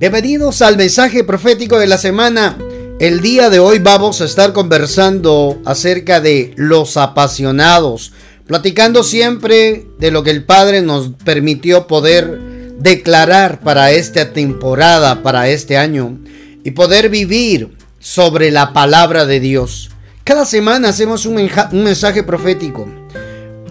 [0.00, 2.56] Bienvenidos al mensaje profético de la semana.
[3.00, 8.14] El día de hoy vamos a estar conversando acerca de los apasionados,
[8.46, 12.40] platicando siempre de lo que el Padre nos permitió poder
[12.78, 16.18] declarar para esta temporada, para este año,
[16.64, 19.90] y poder vivir sobre la palabra de Dios.
[20.24, 21.34] Cada semana hacemos un,
[21.72, 22.88] mensaje profético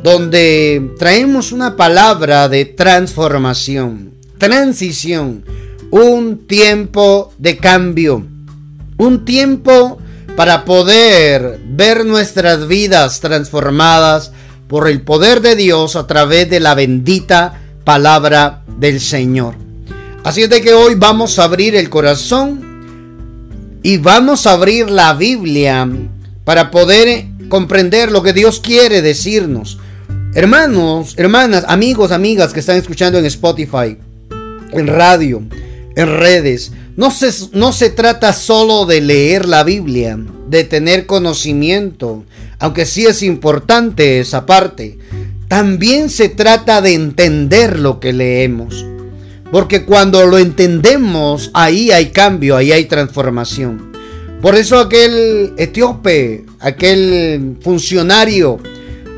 [0.04, 5.44] donde traemos una palabra de transformación, transición
[5.92, 8.26] un tiempo de cambio,
[8.98, 9.98] un tiempo
[10.36, 14.32] para poder ver nuestras vidas transformadas
[14.68, 19.56] por el poder de Dios a través de la bendita palabra del Señor.
[20.24, 25.14] Así es de que hoy vamos a abrir el corazón y vamos a abrir la
[25.14, 25.90] Biblia
[26.44, 29.80] para poder comprender lo que Dios quiere decirnos.
[30.36, 33.98] Hermanos, hermanas, amigos, amigas que están escuchando en Spotify,
[34.72, 35.42] en radio,
[36.00, 36.72] en redes.
[36.96, 42.24] No se, no se trata solo de leer la Biblia, de tener conocimiento,
[42.58, 44.98] aunque sí es importante esa parte.
[45.50, 48.86] También se trata de entender lo que leemos.
[49.52, 53.92] Porque cuando lo entendemos, ahí hay cambio, ahí hay transformación.
[54.42, 58.58] Por eso aquel etíope, aquel funcionario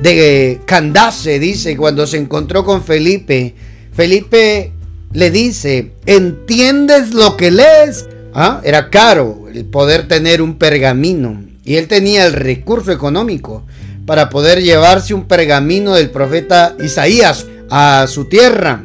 [0.01, 3.53] de Candace, dice, cuando se encontró con Felipe,
[3.93, 4.71] Felipe
[5.13, 8.07] le dice, ¿entiendes lo que lees?
[8.33, 8.61] ¿Ah?
[8.63, 13.63] Era caro el poder tener un pergamino y él tenía el recurso económico
[14.05, 18.83] para poder llevarse un pergamino del profeta Isaías a su tierra.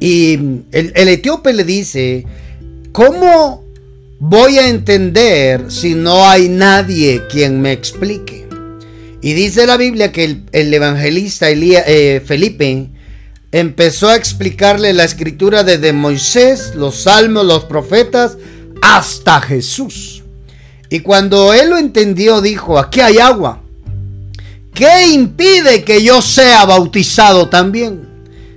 [0.00, 0.34] Y
[0.72, 2.26] el, etíope le dice,
[2.92, 3.64] ¿cómo
[4.18, 8.46] voy a entender si no hay nadie quien me explique?
[9.22, 12.90] Y dice la Biblia que el, evangelista eh, Felipe
[13.54, 18.36] empezó a explicarle la escritura desde Moisés, los salmos, los profetas,
[18.82, 20.24] hasta Jesús.
[20.90, 23.62] Y cuando él lo entendió, dijo, aquí hay agua.
[24.74, 28.08] ¿Qué impide que yo sea bautizado también?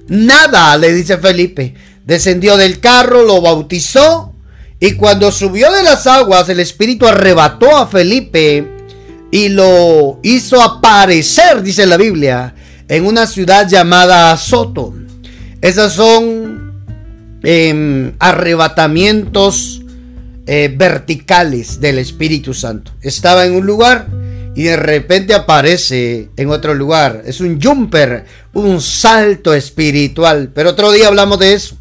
[0.07, 1.75] Nada, le dice Felipe.
[2.03, 4.33] Descendió del carro, lo bautizó.
[4.79, 8.67] Y cuando subió de las aguas, el Espíritu arrebató a Felipe
[9.29, 12.55] y lo hizo aparecer, dice la Biblia,
[12.87, 14.93] en una ciudad llamada Soto.
[15.61, 16.73] Esas son
[17.43, 19.81] em, arrebatamientos
[20.45, 22.91] eh, verticales del Espíritu Santo.
[23.01, 24.07] Estaba en un lugar
[24.55, 27.23] y de repente aparece en otro lugar.
[27.25, 30.51] Es un jumper, un salto espiritual.
[30.53, 31.77] Pero otro día hablamos de eso.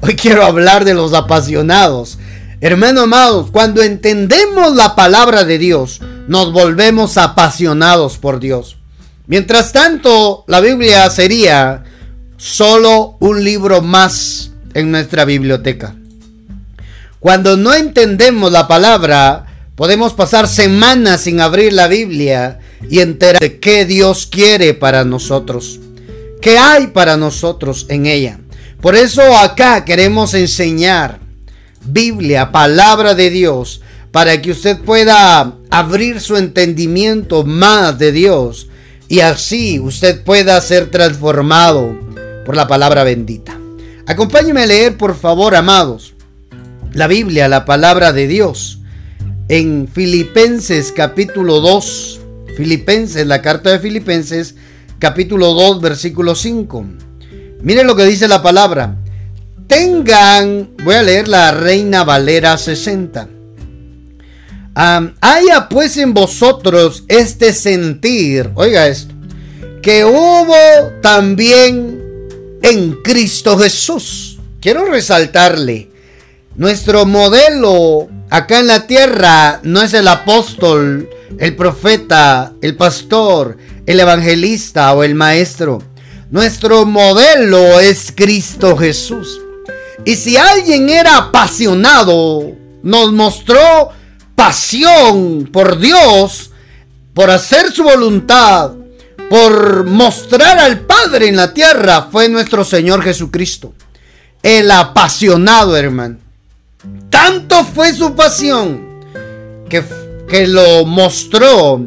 [0.00, 2.18] Hoy quiero hablar de los apasionados.
[2.62, 8.79] Hermanos amados, cuando entendemos la palabra de Dios, nos volvemos apasionados por Dios.
[9.30, 11.84] Mientras tanto, la Biblia sería
[12.36, 15.94] solo un libro más en nuestra biblioteca.
[17.20, 19.46] Cuando no entendemos la palabra,
[19.76, 22.58] podemos pasar semanas sin abrir la Biblia
[22.90, 25.78] y enterar de qué Dios quiere para nosotros,
[26.42, 28.40] qué hay para nosotros en ella.
[28.80, 31.20] Por eso acá queremos enseñar
[31.84, 33.80] Biblia, palabra de Dios,
[34.10, 38.66] para que usted pueda abrir su entendimiento más de Dios
[39.10, 41.98] y así usted pueda ser transformado
[42.46, 43.58] por la palabra bendita.
[44.06, 46.14] Acompáñeme a leer, por favor, amados,
[46.92, 48.78] la Biblia, la palabra de Dios,
[49.48, 52.20] en Filipenses capítulo 2,
[52.56, 54.54] Filipenses, la carta de Filipenses
[55.00, 56.84] capítulo 2, versículo 5.
[57.62, 58.94] Miren lo que dice la palabra.
[59.66, 63.39] Tengan, voy a leer la Reina Valera 60
[65.20, 69.14] haya pues en vosotros este sentir, oiga esto,
[69.82, 70.54] que hubo
[71.02, 72.02] también
[72.62, 74.38] en Cristo Jesús.
[74.60, 75.90] Quiero resaltarle,
[76.56, 81.08] nuestro modelo acá en la tierra no es el apóstol,
[81.38, 85.82] el profeta, el pastor, el evangelista o el maestro.
[86.30, 89.40] Nuestro modelo es Cristo Jesús.
[90.04, 92.52] Y si alguien era apasionado,
[92.82, 93.90] nos mostró
[94.40, 96.50] pasión por Dios,
[97.12, 98.72] por hacer su voluntad,
[99.28, 103.74] por mostrar al Padre en la tierra, fue nuestro Señor Jesucristo.
[104.42, 106.16] El apasionado, hermano.
[107.10, 109.04] Tanto fue su pasión
[109.68, 109.84] que,
[110.26, 111.78] que lo mostró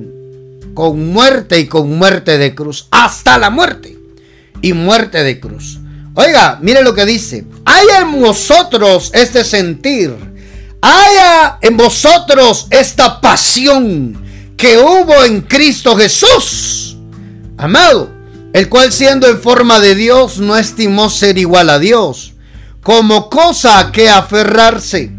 [0.75, 2.87] con muerte y con muerte de cruz.
[2.91, 3.97] Hasta la muerte
[4.61, 5.79] y muerte de cruz.
[6.13, 7.45] Oiga, mire lo que dice.
[7.65, 10.32] Hay en vosotros este sentir
[10.83, 14.21] haya en vosotros esta pasión
[14.57, 16.97] que hubo en Cristo Jesús,
[17.57, 18.11] amado,
[18.51, 22.33] el cual siendo en forma de Dios no estimó ser igual a Dios,
[22.81, 25.09] como cosa a que aferrarse.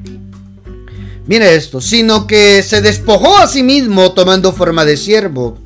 [1.27, 5.59] Mire esto, sino que se despojó a sí mismo tomando forma de siervo,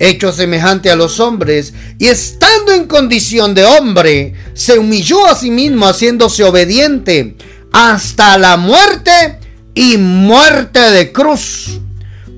[0.00, 5.52] hecho semejante a los hombres, y estando en condición de hombre, se humilló a sí
[5.52, 7.36] mismo haciéndose obediente
[7.70, 9.43] hasta la muerte
[9.74, 11.80] y muerte de cruz,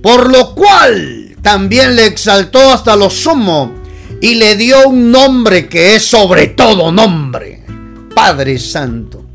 [0.02, 3.72] por lo cual también le exaltó hasta lo sumo
[4.20, 7.62] y le dio un nombre que es sobre todo nombre,
[8.14, 9.26] Padre Santo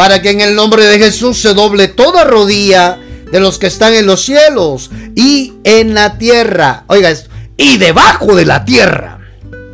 [0.00, 2.98] para que en el nombre de Jesús se doble toda rodilla
[3.30, 6.84] de los que están en los cielos y en la tierra.
[6.86, 7.12] Oiga
[7.58, 9.18] y debajo de la tierra.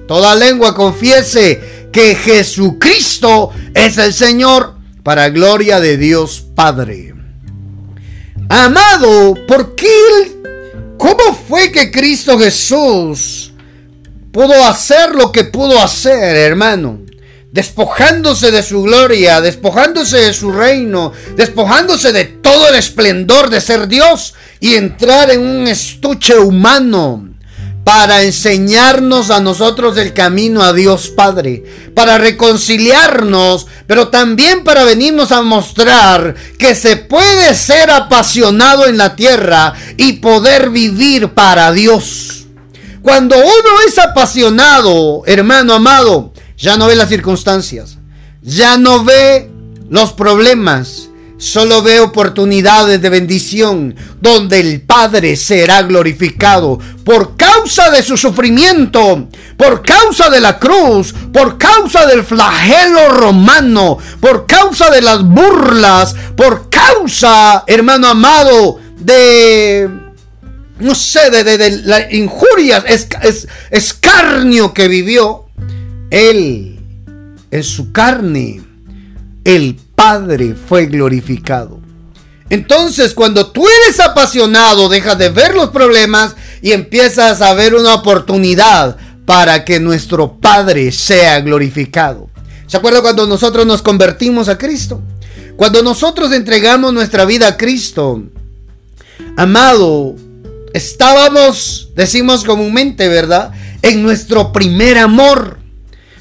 [0.09, 4.75] Toda lengua confiese que Jesucristo es el Señor
[5.05, 7.16] para gloria de Dios Padre.
[8.49, 9.89] Amado, ¿por qué?
[10.99, 13.53] ¿Cómo fue que Cristo Jesús
[14.33, 17.01] pudo hacer lo que pudo hacer, hermano?
[17.57, 23.89] despojándose de su gloria, despojándose de su reino, despojándose de todo el esplendor de ser
[23.89, 27.26] Dios y entrar en un estuche humano
[27.87, 31.63] para enseñarnos a nosotros el camino a Dios Padre,
[31.95, 39.15] para reconciliarnos, pero también para venirnos a mostrar que se puede ser apasionado en la
[39.15, 42.47] tierra y poder vivir para Dios.
[43.03, 47.99] Cuando uno es apasionado, hermano amado, ya no ve las circunstancias.
[48.43, 49.49] Ya no ve
[49.89, 51.06] los problemas.
[51.39, 59.29] Solo ve oportunidades de bendición donde el Padre será glorificado por causa de su sufrimiento,
[59.59, 66.17] por causa de la cruz, por causa del flagelo romano, por causa de las burlas,
[66.37, 69.91] por causa, hermano amado, de,
[70.79, 73.09] no sé, de, de, la injuria, es,
[73.71, 75.47] escarnio que vivió
[76.11, 76.81] él,
[77.51, 78.63] en su carne,
[79.45, 79.77] el
[80.09, 81.81] Padre fue glorificado.
[82.49, 87.95] Entonces, cuando tú eres apasionado, dejas de ver los problemas y empiezas a ver una
[87.95, 92.31] oportunidad para que nuestro Padre sea glorificado.
[92.69, 95.03] ¿Se acuerda cuando nosotros nos convertimos a Cristo?
[95.57, 98.23] Cuando nosotros entregamos nuestra vida a Cristo,
[99.37, 100.15] amado,
[100.73, 103.51] estábamos, decimos comúnmente, ¿verdad?
[103.83, 105.59] En nuestro primer amor.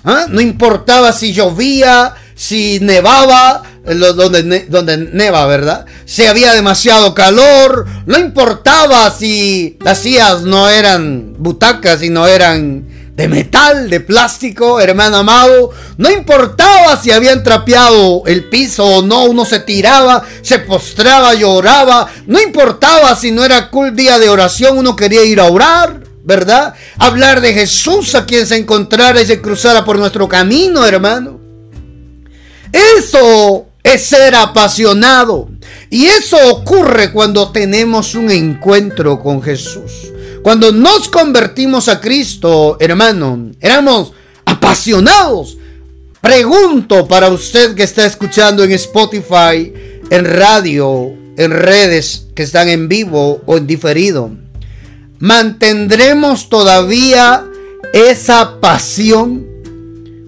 [0.04, 0.26] ¿Ah?
[0.28, 5.86] No importaba si llovía, si nevaba, donde, donde neva, ¿verdad?
[6.06, 13.28] Si había demasiado calor, no importaba si las sillas no eran butacas, no eran de
[13.30, 15.72] metal, de plástico, hermano amado.
[15.98, 22.08] No importaba si habían trapeado el piso o no, uno se tiraba, se postraba, lloraba.
[22.28, 26.06] No importaba si no era cool día de oración, uno quería ir a orar.
[26.26, 26.74] ¿verdad?
[26.98, 31.40] Hablar de Jesús a quien se encontrara y se cruzara por nuestro camino, hermano.
[32.98, 35.48] Eso es ser apasionado.
[35.90, 40.12] Y eso ocurre cuando tenemos un encuentro con Jesús.
[40.44, 44.12] Cuando nos convertimos a Cristo, hermano, éramos
[44.44, 45.58] apasionados.
[46.20, 49.72] Pregunto para usted que está escuchando en Spotify,
[50.10, 54.32] en radio, en redes que están en vivo o en diferido
[55.20, 57.46] mantendremos todavía
[57.94, 59.48] esa pasión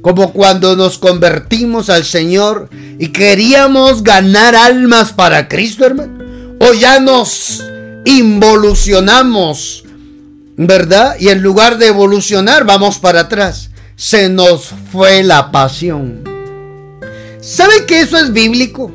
[0.01, 6.25] como cuando nos convertimos al Señor y queríamos ganar almas para Cristo, hermano.
[6.59, 7.63] O ya nos
[8.05, 9.83] involucionamos,
[10.55, 11.15] ¿verdad?
[11.19, 13.69] Y en lugar de evolucionar, vamos para atrás.
[13.95, 16.23] Se nos fue la pasión.
[17.41, 18.91] ¿Sabe que eso es bíblico?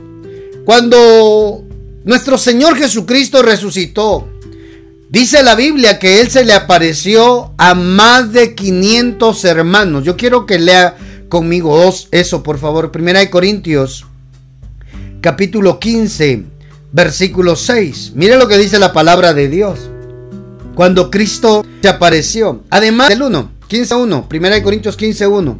[0.64, 1.64] Cuando
[2.04, 4.28] nuestro Señor Jesucristo resucitó,
[5.12, 10.04] Dice la Biblia que él se le apareció a más de 500 hermanos.
[10.04, 10.96] Yo quiero que lea
[11.28, 11.78] conmigo
[12.10, 12.90] eso, por favor.
[12.90, 14.06] Primera de Corintios,
[15.20, 16.44] capítulo 15,
[16.92, 18.12] versículo 6.
[18.14, 19.90] Mire lo que dice la palabra de Dios.
[20.74, 22.64] Cuando Cristo se apareció.
[22.70, 24.28] Además del 1, 15.1.
[24.28, 25.58] Primera de Corintios 15.1.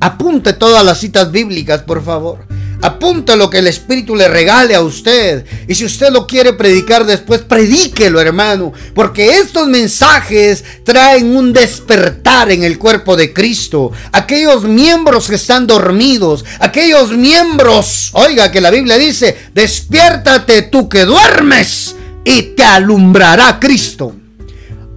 [0.00, 2.49] Apunte todas las citas bíblicas, por favor.
[2.82, 5.44] Apunta lo que el Espíritu le regale a usted.
[5.68, 8.72] Y si usted lo quiere predicar después, predíquelo, hermano.
[8.94, 13.92] Porque estos mensajes traen un despertar en el cuerpo de Cristo.
[14.12, 21.04] Aquellos miembros que están dormidos, aquellos miembros, oiga que la Biblia dice, despiértate tú que
[21.04, 24.14] duermes y te alumbrará Cristo.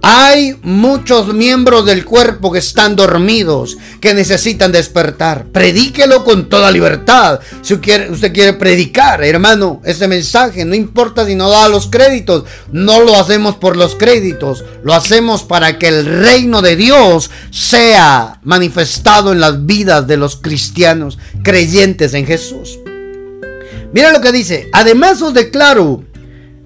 [0.06, 5.46] Hay muchos miembros del cuerpo que están dormidos, que necesitan despertar.
[5.46, 7.40] Predíquelo con toda libertad.
[7.62, 13.00] Si usted quiere predicar, hermano, ese mensaje, no importa si no da los créditos, no
[13.00, 19.32] lo hacemos por los créditos, lo hacemos para que el reino de Dios sea manifestado
[19.32, 22.78] en las vidas de los cristianos creyentes en Jesús.
[23.94, 24.68] Mira lo que dice.
[24.74, 26.04] Además os declaro,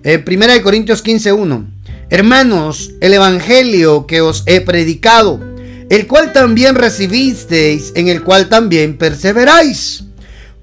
[0.02, 1.77] en 1 Corintios 15.1,
[2.10, 5.40] hermanos, el Evangelio que os he predicado,
[5.90, 10.04] el cual también recibisteis, en el cual también perseveráis.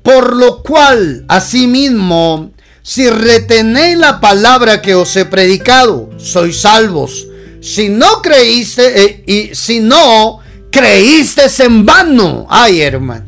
[0.03, 2.51] Por lo cual, asimismo,
[2.83, 7.25] si retenéis la palabra que os he predicado, sois salvos.
[7.59, 12.45] Si no creíste, eh, y si no creíste en vano.
[12.47, 13.25] Ay, hermano.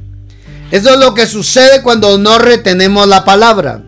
[0.69, 3.81] Eso es lo que sucede cuando no retenemos la palabra.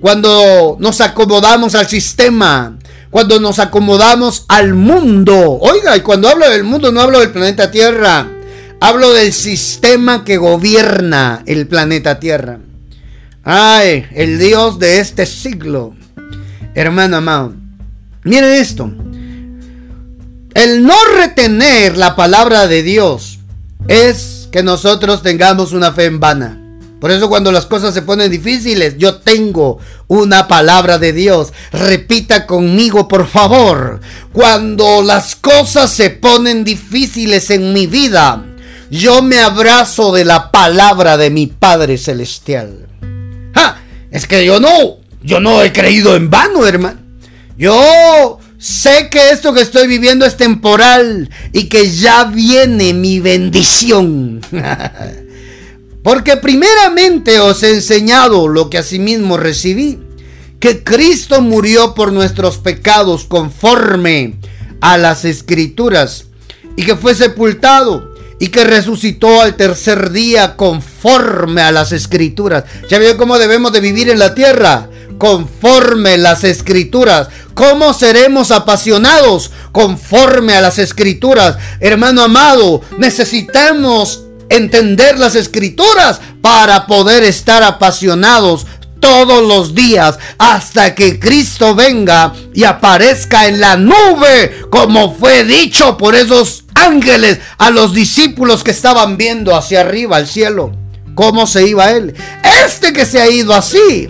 [0.00, 2.76] Cuando nos acomodamos al sistema.
[3.10, 5.58] Cuando nos acomodamos al mundo.
[5.60, 8.28] Oiga, y cuando hablo del mundo no hablo del planeta Tierra.
[8.80, 12.60] Hablo del sistema que gobierna el planeta Tierra.
[13.42, 15.94] Ay, el Dios de este siglo.
[16.74, 17.54] Hermano amado.
[18.22, 18.90] Miren esto.
[20.54, 23.38] El no retener la palabra de Dios
[23.88, 26.59] es que nosotros tengamos una fe en vana.
[27.00, 31.52] Por eso cuando las cosas se ponen difíciles, yo tengo una palabra de Dios.
[31.72, 34.00] Repita conmigo, por favor.
[34.32, 38.44] Cuando las cosas se ponen difíciles en mi vida,
[38.90, 42.86] yo me abrazo de la palabra de mi Padre Celestial.
[44.10, 46.98] Es que yo no, yo no he creído en vano, hermano.
[47.56, 54.42] Yo Sé que esto que estoy viviendo es temporal y que ya viene mi bendición.
[56.02, 59.98] Porque primeramente os he enseñado lo que asimismo recibí,
[60.58, 64.36] que Cristo murió por nuestros pecados conforme
[64.80, 66.26] a las escrituras
[66.76, 72.64] y que fue sepultado y que resucitó al tercer día conforme a las escrituras.
[72.88, 74.88] ¿Ya vio cómo debemos de vivir en la tierra?
[75.18, 77.28] Conforme las escrituras.
[77.52, 79.50] ¿Cómo seremos apasionados?
[79.72, 81.58] Conforme a las escrituras.
[81.80, 88.66] Hermano amado, necesitamos entender las escrituras para poder estar apasionados
[89.00, 95.96] todos los días hasta que Cristo venga y aparezca en la nube, como fue dicho
[95.96, 100.72] por esos ángeles a los discípulos que estaban viendo hacia arriba al cielo.
[101.14, 102.14] ¿Cómo se iba él?
[102.64, 104.08] Este que se ha ido así,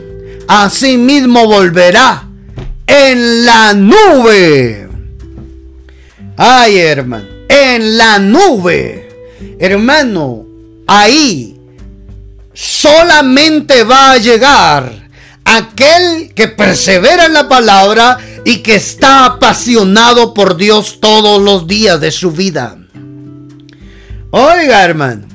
[0.48, 2.24] así mismo volverá
[2.86, 4.88] en la nube.
[6.36, 9.09] Ay, hermano, en la nube.
[9.58, 10.46] Hermano,
[10.86, 11.56] ahí
[12.52, 15.08] solamente va a llegar
[15.44, 22.00] aquel que persevera en la palabra y que está apasionado por Dios todos los días
[22.00, 22.76] de su vida.
[24.30, 25.26] Oiga, hermano,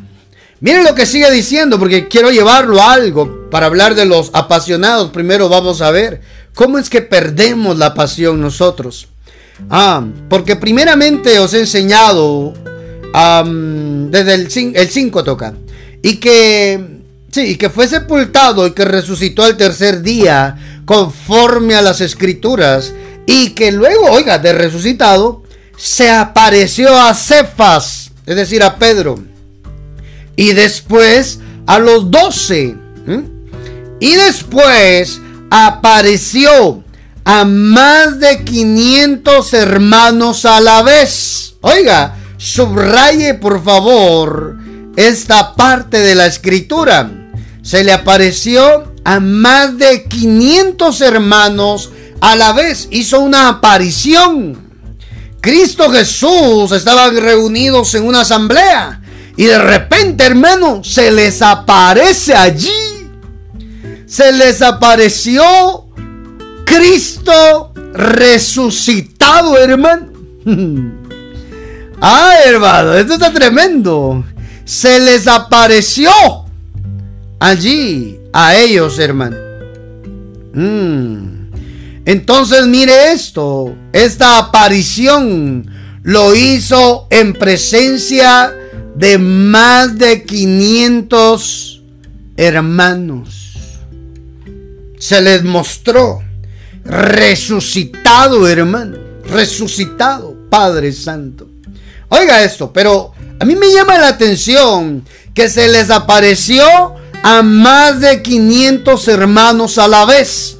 [0.59, 5.11] miren lo que sigue diciendo porque quiero llevarlo a algo para hablar de los apasionados.
[5.11, 6.21] Primero vamos a ver
[6.53, 9.09] cómo es que perdemos la pasión nosotros.
[9.69, 12.53] Ah, porque primeramente os he enseñado
[13.15, 15.53] desde el 5 toca.
[16.01, 16.95] Y que
[17.35, 20.55] Sí, que fue sepultado y que resucitó al tercer día
[20.85, 22.93] conforme a las escrituras
[23.25, 25.43] y que luego, oiga, de resucitado,
[25.75, 29.19] se apareció a Cefas, es decir, a Pedro,
[30.37, 32.77] y después a los doce,
[33.99, 35.19] y después
[35.51, 36.85] apareció
[37.25, 41.55] a más de 500 hermanos a la vez.
[41.59, 44.57] Oiga, subraye por favor
[44.95, 47.09] esta parte de la escritura
[47.65, 51.89] se le apareció a más de 500 hermanos
[52.21, 52.87] a la vez.
[52.91, 54.55] Hizo una aparición.
[55.41, 59.01] Cristo Jesús estaban reunidos en una asamblea.
[59.35, 62.69] Y de repente, hermano, se les aparece allí.
[64.05, 65.87] Se les apareció
[66.65, 70.09] Cristo resucitado, hermano.
[72.01, 74.23] ah, hermano, esto está tremendo.
[74.63, 76.11] Se les apareció
[77.39, 79.37] allí a ellos, hermano.
[80.53, 81.35] Mm.
[82.05, 85.65] Entonces mire esto, esta aparición
[86.03, 88.53] lo hizo en presencia
[88.95, 91.81] de más de 500
[92.37, 93.79] hermanos.
[94.99, 96.21] Se les mostró
[96.83, 98.97] resucitado, hermano,
[99.27, 101.54] resucitado, Padre Santo.
[102.09, 106.65] Oiga esto, pero a mí me llama la atención que se les apareció
[107.23, 110.57] a más de 500 hermanos a la vez,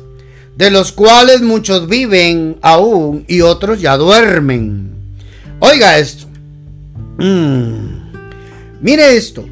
[0.57, 4.91] de los cuales muchos viven aún y otros ya duermen.
[5.59, 6.25] Oiga esto.
[7.17, 7.95] Mm.
[8.81, 9.45] Mire esto.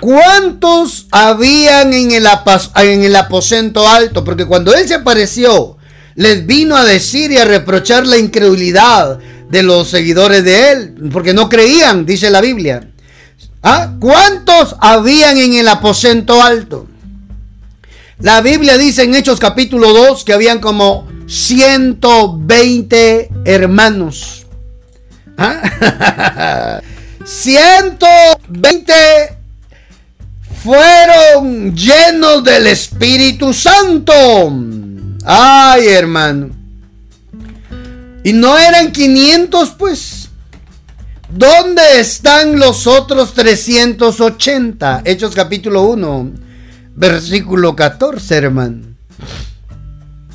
[0.00, 2.26] ¿Cuántos habían en el,
[2.76, 4.24] en el aposento alto?
[4.24, 5.76] Porque cuando él se apareció,
[6.14, 9.18] les vino a decir y a reprochar la incredulidad
[9.50, 12.88] de los seguidores de él, porque no creían, dice la Biblia.
[13.62, 13.92] ¿Ah?
[14.00, 16.86] ¿Cuántos habían en el aposento alto?
[18.20, 24.46] La Biblia dice en Hechos capítulo 2 que habían como 120 hermanos.
[27.24, 29.30] 120 ¿Ah?
[30.62, 34.12] fueron llenos del Espíritu Santo.
[35.24, 36.59] Ay, hermano.
[38.22, 40.28] Y no eran 500, pues.
[41.32, 45.02] ¿Dónde están los otros 380?
[45.04, 46.32] Hechos capítulo 1,
[46.96, 48.90] versículo 14, hermano.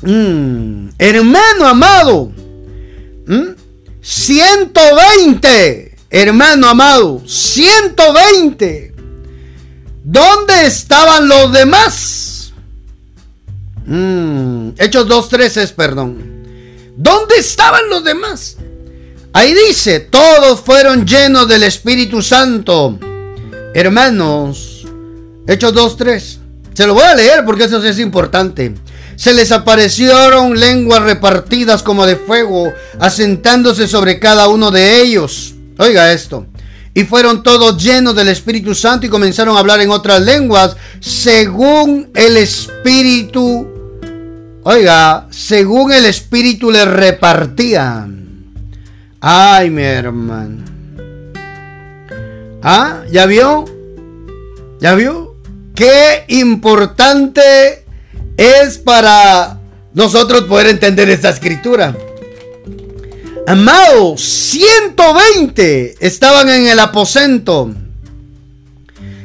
[0.02, 2.32] Mm, hermano amado.
[4.00, 5.92] 120.
[5.92, 7.22] Mm, hermano amado.
[7.26, 8.94] 120.
[10.02, 12.52] ¿Dónde estaban los demás?
[13.84, 16.35] Mm, Hechos 2.13 perdón.
[16.96, 18.56] ¿Dónde estaban los demás?
[19.34, 22.98] Ahí dice, todos fueron llenos del Espíritu Santo.
[23.74, 24.86] Hermanos,
[25.46, 26.38] Hechos 2.3.
[26.72, 28.74] Se lo voy a leer porque eso es importante.
[29.16, 35.54] Se les aparecieron lenguas repartidas como de fuego, asentándose sobre cada uno de ellos.
[35.78, 36.46] Oiga esto.
[36.94, 42.10] Y fueron todos llenos del Espíritu Santo y comenzaron a hablar en otras lenguas según
[42.14, 43.75] el Espíritu.
[44.68, 48.52] Oiga, según el Espíritu le repartían.
[49.20, 50.64] Ay, mi hermano.
[52.64, 53.64] Ah, ¿ya vio?
[54.80, 55.36] ¿Ya vio?
[55.72, 57.84] Qué importante
[58.36, 59.60] es para
[59.94, 61.96] nosotros poder entender esta escritura.
[63.46, 67.70] Amados, 120 estaban en el aposento.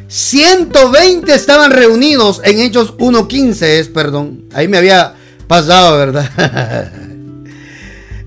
[0.08, 4.46] 120 estaban reunidos en Hechos 1.15, es perdón.
[4.54, 5.16] Ahí me había
[5.51, 6.89] pasado, ¿verdad?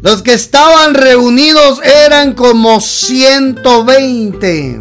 [0.02, 4.80] Los que estaban reunidos eran como 120.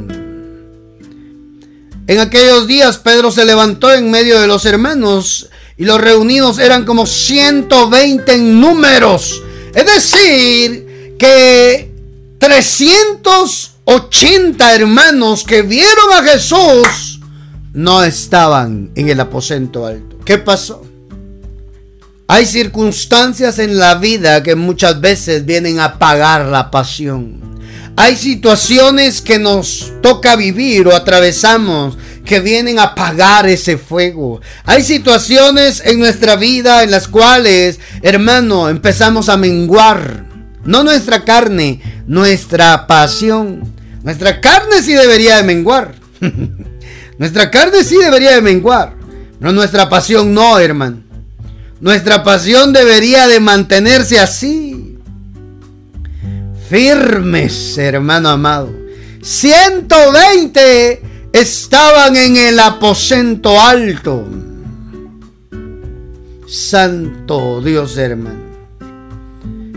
[2.06, 6.84] En aquellos días Pedro se levantó en medio de los hermanos y los reunidos eran
[6.84, 9.42] como 120 en números.
[9.74, 11.94] Es decir, que
[12.40, 17.22] 380 hermanos que vieron a Jesús
[17.72, 20.18] no estaban en el aposento alto.
[20.26, 20.84] ¿Qué pasó?
[22.34, 27.40] Hay circunstancias en la vida que muchas veces vienen a apagar la pasión.
[27.96, 34.42] Hay situaciones que nos toca vivir o atravesamos que vienen a apagar ese fuego.
[34.64, 40.26] Hay situaciones en nuestra vida en las cuales, hermano, empezamos a menguar
[40.66, 43.76] no nuestra carne, nuestra pasión.
[44.02, 45.94] Nuestra carne sí debería de menguar.
[47.20, 48.96] nuestra carne sí debería de menguar.
[49.40, 51.03] Pero nuestra pasión no, hermano.
[51.84, 54.98] Nuestra pasión debería de mantenerse así.
[56.70, 58.72] Firmes, hermano amado.
[59.22, 61.02] 120
[61.34, 64.26] estaban en el aposento alto.
[66.48, 68.40] Santo Dios, hermano.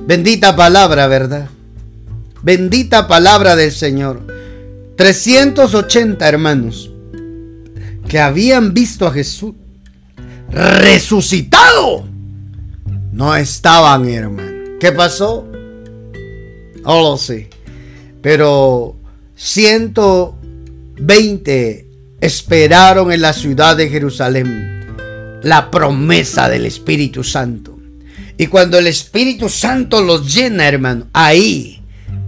[0.07, 1.49] Bendita palabra, ¿verdad?
[2.40, 4.25] Bendita palabra del Señor.
[4.97, 6.88] 380 hermanos
[8.09, 9.57] que habían visto a Jesús
[10.50, 12.06] resucitado.
[13.12, 14.78] No estaban, hermano.
[14.78, 15.46] ¿Qué pasó?
[16.85, 17.48] No lo sé.
[18.22, 18.96] Pero
[19.35, 21.87] 120
[22.20, 27.78] esperaron en la ciudad de Jerusalén la promesa del Espíritu Santo.
[28.37, 31.82] Y cuando el Espíritu Santo los llena, hermano, ahí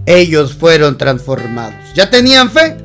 [0.05, 1.93] ellos fueron transformados.
[1.93, 2.77] Ya tenían fe,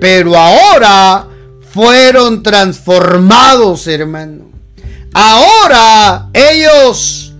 [0.00, 1.26] pero ahora
[1.72, 4.50] fueron transformados, hermano.
[5.12, 7.34] Ahora ellos,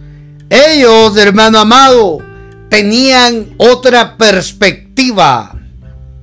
[0.49, 2.19] ellos, hermano amado,
[2.69, 5.55] tenían otra perspectiva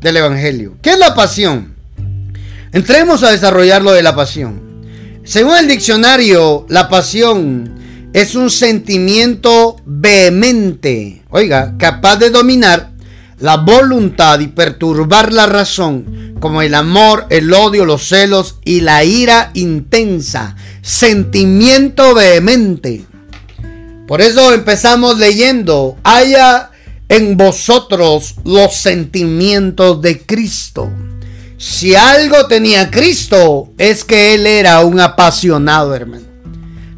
[0.02, 0.78] del Evangelio.
[0.82, 1.76] ¿Qué es la pasión?
[2.74, 4.62] Entremos a desarrollar lo de la pasión.
[5.24, 7.76] Según el diccionario, la pasión
[8.14, 12.92] es un sentimiento vehemente, oiga, capaz de dominar
[13.40, 19.04] la voluntad y perturbar la razón, como el amor, el odio, los celos y la
[19.04, 20.56] ira intensa.
[20.82, 23.06] Sentimiento vehemente.
[24.08, 26.72] Por eso empezamos leyendo, haya
[27.10, 30.90] en vosotros los sentimientos de Cristo.
[31.58, 36.26] Si algo tenía Cristo, es que Él era un apasionado, hermano.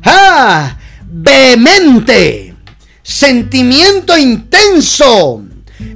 [0.04, 0.78] ¡Ah!
[1.12, 2.56] vehemente,
[3.04, 5.44] sentimiento intenso.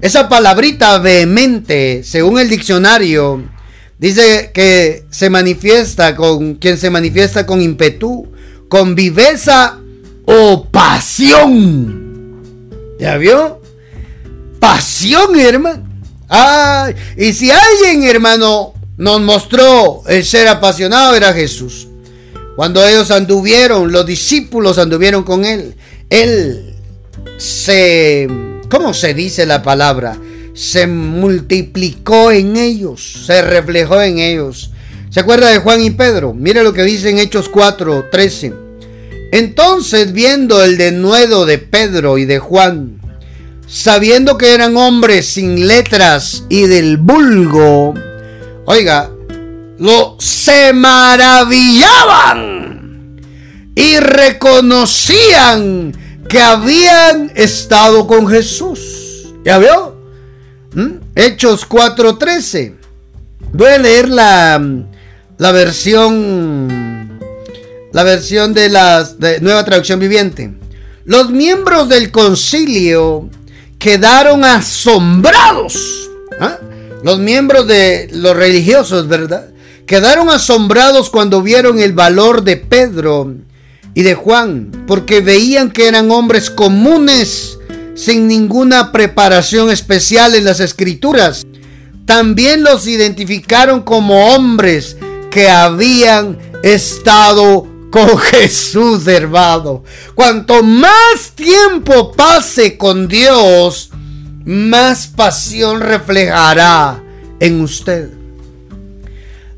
[0.02, 3.44] Esa palabrita vehemente, según el diccionario,
[3.98, 8.32] dice que se manifiesta con quien se manifiesta con impetu,
[8.70, 9.80] con viveza
[10.26, 12.04] o pasión.
[13.00, 13.62] ¿Ya vio?
[14.60, 15.84] Pasión, hermano.
[16.30, 21.88] Ay, y si alguien, hermano, nos mostró el ser apasionado, era Jesús.
[22.56, 25.76] Cuando ellos anduvieron, los discípulos anduvieron con él,
[26.10, 26.76] él
[27.38, 28.28] se,
[28.74, 30.18] ¿cómo se dice la palabra?
[30.56, 34.72] Se multiplicó en ellos, se reflejó en ellos.
[35.12, 36.34] ¿Se acuerda de Juan y Pedro?
[36.34, 38.52] Mire lo que dice en Hechos 4, 13.
[39.32, 43.00] Entonces, viendo el denuedo de Pedro y de Juan,
[43.68, 47.94] sabiendo que eran hombres sin letras y del vulgo,
[48.66, 49.12] oiga,
[49.78, 53.22] lo se maravillaban
[53.76, 55.94] y reconocían
[56.34, 59.28] que habían estado con Jesús.
[59.46, 59.96] ¿Ya vio?
[60.74, 60.94] ¿Mm?
[61.14, 62.74] Hechos 4:13.
[63.52, 64.60] Voy a leer la,
[65.38, 67.20] la versión
[67.92, 69.08] la versión de la
[69.42, 70.52] nueva traducción viviente.
[71.06, 73.30] Los miembros del concilio
[73.78, 76.10] quedaron asombrados.
[76.40, 76.58] ¿ah?
[77.04, 79.50] Los miembros de los religiosos, ¿verdad?
[79.86, 83.36] Quedaron asombrados cuando vieron el valor de Pedro
[83.94, 87.60] y de Juan, porque veían que eran hombres comunes,
[87.96, 91.46] sin ninguna preparación especial en las escrituras.
[92.06, 94.98] También los identificaron como hombres
[95.30, 99.84] que habían estado con Jesús, hermano.
[100.16, 103.92] Cuanto más tiempo pase con Dios,
[104.46, 107.02] más pasión reflejará
[107.40, 108.10] en usted.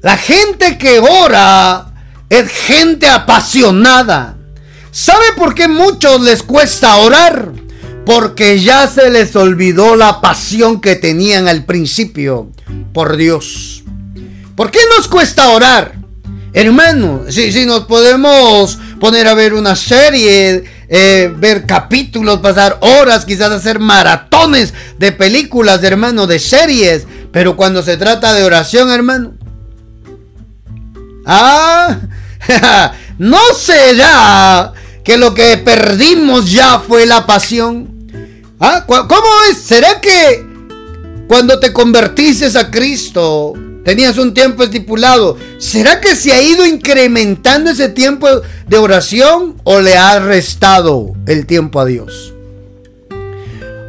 [0.01, 1.94] La gente que ora
[2.29, 4.37] es gente apasionada.
[4.91, 7.51] ¿Sabe por qué muchos les cuesta orar?
[8.05, 12.51] Porque ya se les olvidó la pasión que tenían al principio
[12.93, 13.83] por Dios.
[14.55, 15.95] ¿Por qué nos cuesta orar?
[16.53, 23.25] Hermano, si, si nos podemos poner a ver una serie, eh, ver capítulos, pasar horas,
[23.25, 27.05] quizás hacer maratones de películas, hermano, de series.
[27.33, 29.33] Pero cuando se trata de oración, hermano.
[31.25, 31.99] Ah,
[33.17, 37.89] no será que lo que perdimos ya fue la pasión.
[38.59, 39.57] Ah, ¿cómo es?
[39.57, 40.45] ¿Será que
[41.27, 43.53] cuando te convertiste a Cristo
[43.85, 45.37] Tenías un tiempo estipulado.
[45.59, 48.27] ¿Será que se ha ido incrementando ese tiempo
[48.67, 52.33] de oración o le ha restado el tiempo a Dios?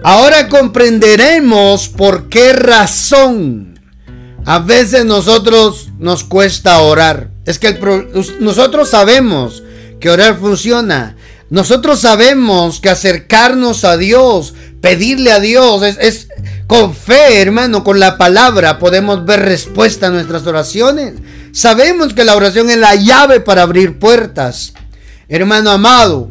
[0.04, 3.75] Ahora comprenderemos por qué razón
[4.46, 7.30] a veces nosotros nos cuesta orar.
[7.44, 7.78] Es que
[8.38, 9.64] nosotros sabemos
[9.98, 11.16] que orar funciona.
[11.50, 16.28] Nosotros sabemos que acercarnos a Dios, pedirle a Dios, es,
[16.68, 21.14] con fe, hermano, con la palabra podemos ver respuesta a nuestras oraciones.
[21.50, 24.74] Sabemos que la oración es la llave para abrir puertas.
[25.28, 26.30] Hermano amado,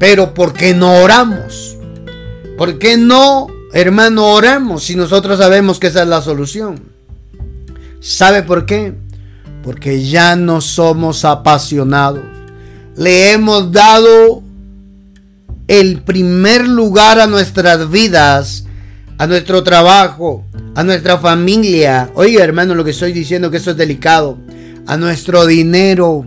[0.00, 1.76] pero ¿por qué no oramos?
[2.58, 6.95] ¿Por qué no, hermano, oramos si nosotros sabemos que esa es la solución?
[8.06, 8.94] ¿Sabe por qué?
[9.62, 12.36] Porque ya no somos apasionados
[12.96, 14.42] le hemos dado
[15.68, 18.64] el primer lugar a nuestras vidas,
[19.18, 22.10] a nuestro trabajo, a nuestra familia.
[22.14, 24.38] Oiga, hermano, lo que estoy diciendo que eso es delicado.
[24.86, 26.26] A nuestro dinero,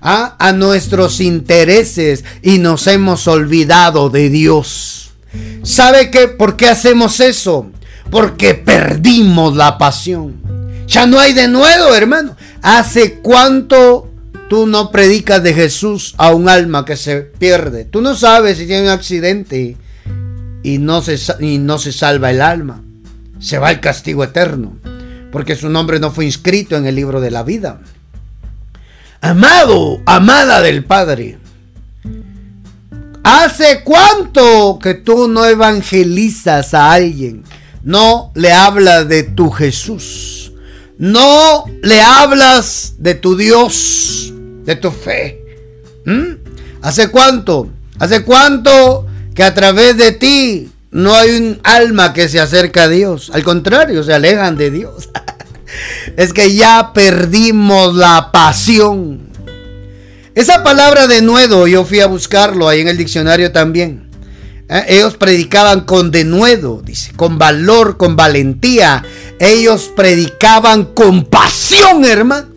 [0.00, 5.12] a, a nuestros intereses y nos hemos olvidado de Dios.
[5.62, 6.28] ¿Sabe qué?
[6.28, 7.70] ¿Por qué hacemos eso?
[8.10, 10.53] Porque perdimos la pasión.
[10.86, 12.36] Ya no hay de nuevo, hermano.
[12.62, 14.14] ¿Hace cuánto
[14.48, 17.84] Tú no predicas de Jesús a un alma que se pierde.
[17.84, 19.76] Tú no sabes si tiene un accidente
[20.62, 22.82] y no se, y no se salva el alma.
[23.40, 24.76] Se va al castigo eterno.
[25.32, 27.80] Porque su nombre no fue inscrito en el libro de la vida.
[29.20, 31.38] Amado, amada del Padre.
[33.24, 37.42] ¿Hace cuánto que tú no evangelizas a alguien?
[37.82, 40.43] No le hablas de tu Jesús.
[40.98, 44.32] No le hablas de tu Dios
[44.64, 45.40] de tu fe.
[46.04, 46.82] ¿Mm?
[46.82, 47.68] ¿Hace cuánto?
[47.98, 52.88] ¿Hace cuánto que a través de ti no hay un alma que se acerca a
[52.88, 53.30] Dios?
[53.34, 55.10] Al contrario, se alejan de Dios.
[56.16, 59.30] es que ya perdimos la pasión.
[60.34, 64.03] Esa palabra de nuevo, yo fui a buscarlo ahí en el diccionario también.
[64.68, 64.84] ¿Eh?
[64.88, 69.04] Ellos predicaban con denuedo, dice, con valor, con valentía.
[69.38, 72.48] Ellos predicaban con pasión, hermano.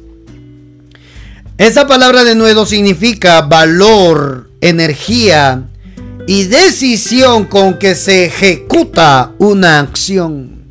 [1.58, 5.64] Esa palabra de nuevo significa valor, energía
[6.28, 10.66] y decisión con que se ejecuta una acción.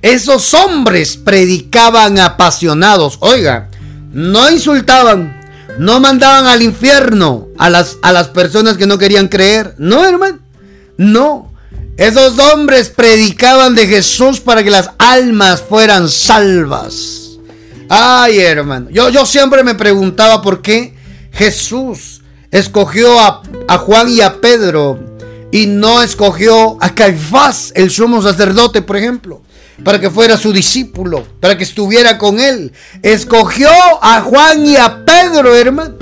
[0.00, 3.18] Esos hombres predicaban apasionados.
[3.20, 3.68] Oiga,
[4.12, 5.40] no insultaban,
[5.78, 9.74] no mandaban al infierno a las, a las personas que no querían creer.
[9.78, 10.43] No, hermano.
[10.96, 11.52] No.
[11.96, 17.38] Esos hombres predicaban de Jesús para que las almas fueran salvas.
[17.88, 18.90] Ay, hermano.
[18.90, 20.94] Yo, yo siempre me preguntaba por qué
[21.32, 24.98] Jesús escogió a, a Juan y a Pedro
[25.54, 29.40] y no escogió a Caifás, el sumo sacerdote, por ejemplo,
[29.84, 32.72] para que fuera su discípulo, para que estuviera con él.
[33.02, 33.70] Escogió
[34.02, 35.94] a Juan y a Pedro, hermano.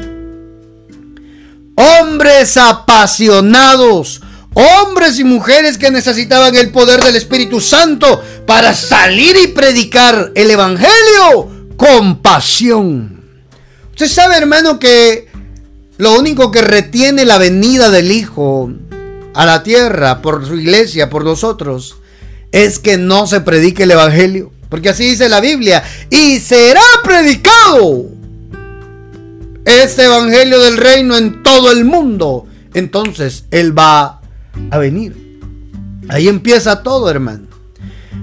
[1.74, 4.22] Hombres apasionados,
[4.54, 10.50] hombres y mujeres que necesitaban el poder del Espíritu Santo para salir y predicar el
[10.50, 13.24] Evangelio con pasión.
[13.90, 15.28] Usted sabe, hermano, que
[15.98, 18.70] lo único que retiene la venida del Hijo
[19.34, 21.96] a la tierra por su iglesia, por nosotros,
[22.50, 24.52] es que no se predique el Evangelio.
[24.68, 25.84] Porque así dice la Biblia.
[26.08, 28.06] Y será predicado
[29.66, 32.46] este Evangelio del reino en todo el mundo.
[32.72, 34.21] Entonces Él va
[34.70, 35.40] a venir.
[36.08, 37.46] Ahí empieza todo, hermano.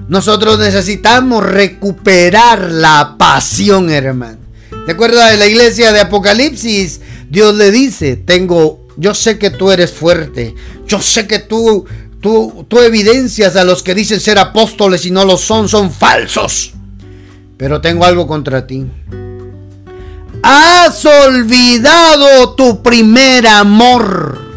[0.08, 4.38] Nosotros necesitamos recuperar la pasión, hermano.
[4.86, 7.00] ¿Te acuerdas de la iglesia de Apocalipsis?
[7.28, 10.54] Dios le dice, tengo, yo sé que tú eres fuerte,
[10.86, 11.84] yo sé que tú,
[12.20, 16.72] tú, tú evidencias a los que dicen ser apóstoles y no lo son, son falsos.
[17.56, 18.86] Pero tengo algo contra ti.
[20.42, 24.49] Has olvidado tu primer amor.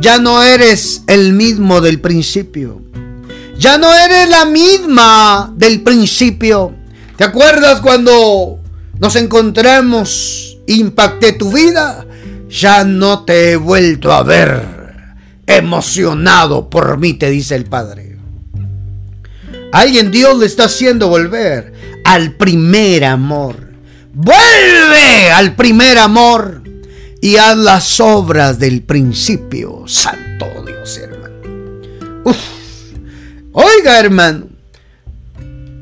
[0.00, 2.82] Ya no eres el mismo del principio.
[3.56, 6.74] Ya no eres la misma del principio.
[7.16, 8.58] ¿Te acuerdas cuando
[8.98, 10.58] nos encontramos?
[10.66, 12.06] Impacté tu vida.
[12.48, 14.62] Ya no te he vuelto a ver.
[15.46, 18.18] Emocionado por mí, te dice el Padre.
[19.72, 21.72] Alguien Dios le está haciendo volver
[22.04, 23.56] al primer amor.
[24.12, 26.63] Vuelve al primer amor
[27.24, 29.84] y haz las obras del principio.
[29.86, 32.34] Santo Dios, hermano.
[33.52, 34.48] Oiga, hermano.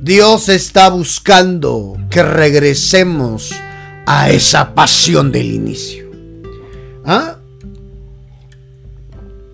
[0.00, 3.50] Dios está buscando que regresemos
[4.06, 6.12] a esa pasión del inicio.
[7.04, 7.38] ¿Ah?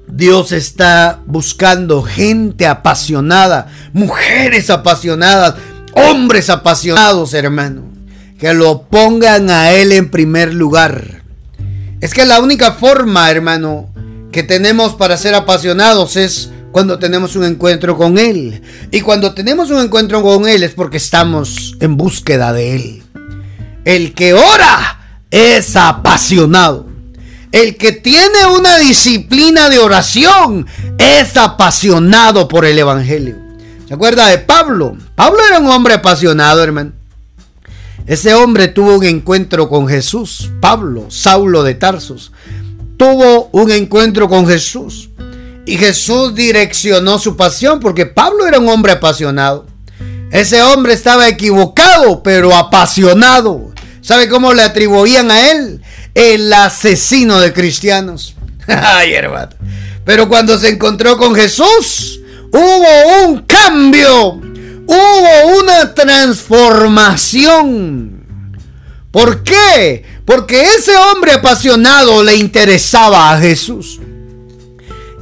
[0.08, 5.54] Dios está buscando gente apasionada, mujeres apasionadas,
[5.94, 7.84] hombres apasionados, hermano,
[8.38, 11.18] que lo pongan a Él en primer lugar
[12.00, 13.88] es que la única forma, hermano,
[14.30, 18.62] que tenemos para ser apasionados es cuando tenemos un encuentro con Él.
[18.90, 23.02] Y cuando tenemos un encuentro con Él es porque estamos en búsqueda de Él.
[23.84, 26.86] El que ora es apasionado.
[27.50, 30.66] El que tiene una disciplina de oración
[30.98, 33.36] es apasionado por el Evangelio.
[33.88, 34.96] ¿Se acuerda de Pablo?
[35.14, 36.92] Pablo era un hombre apasionado, hermano.
[38.08, 40.50] Ese hombre tuvo un encuentro con Jesús.
[40.60, 42.32] Pablo, Saulo de Tarsos,
[42.96, 45.10] tuvo un encuentro con Jesús.
[45.66, 49.66] Y Jesús direccionó su pasión porque Pablo era un hombre apasionado.
[50.30, 53.72] Ese hombre estaba equivocado, pero apasionado.
[54.00, 55.82] ¿Sabe cómo le atribuían a él?
[56.14, 58.34] El asesino de cristianos.
[58.66, 59.50] Ay, hermano.
[60.06, 64.40] Pero cuando se encontró con Jesús, hubo un cambio
[64.88, 68.56] hubo una transformación.
[69.10, 70.04] ¿Por qué?
[70.24, 74.00] Porque ese hombre apasionado le interesaba a Jesús.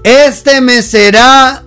[0.02, 1.62] Este me será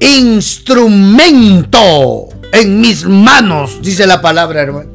[0.00, 4.90] instrumento en mis manos, dice la palabra, hermano.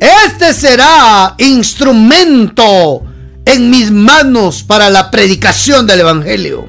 [0.00, 3.02] Este será instrumento
[3.44, 6.68] en mis manos para la predicación del Evangelio.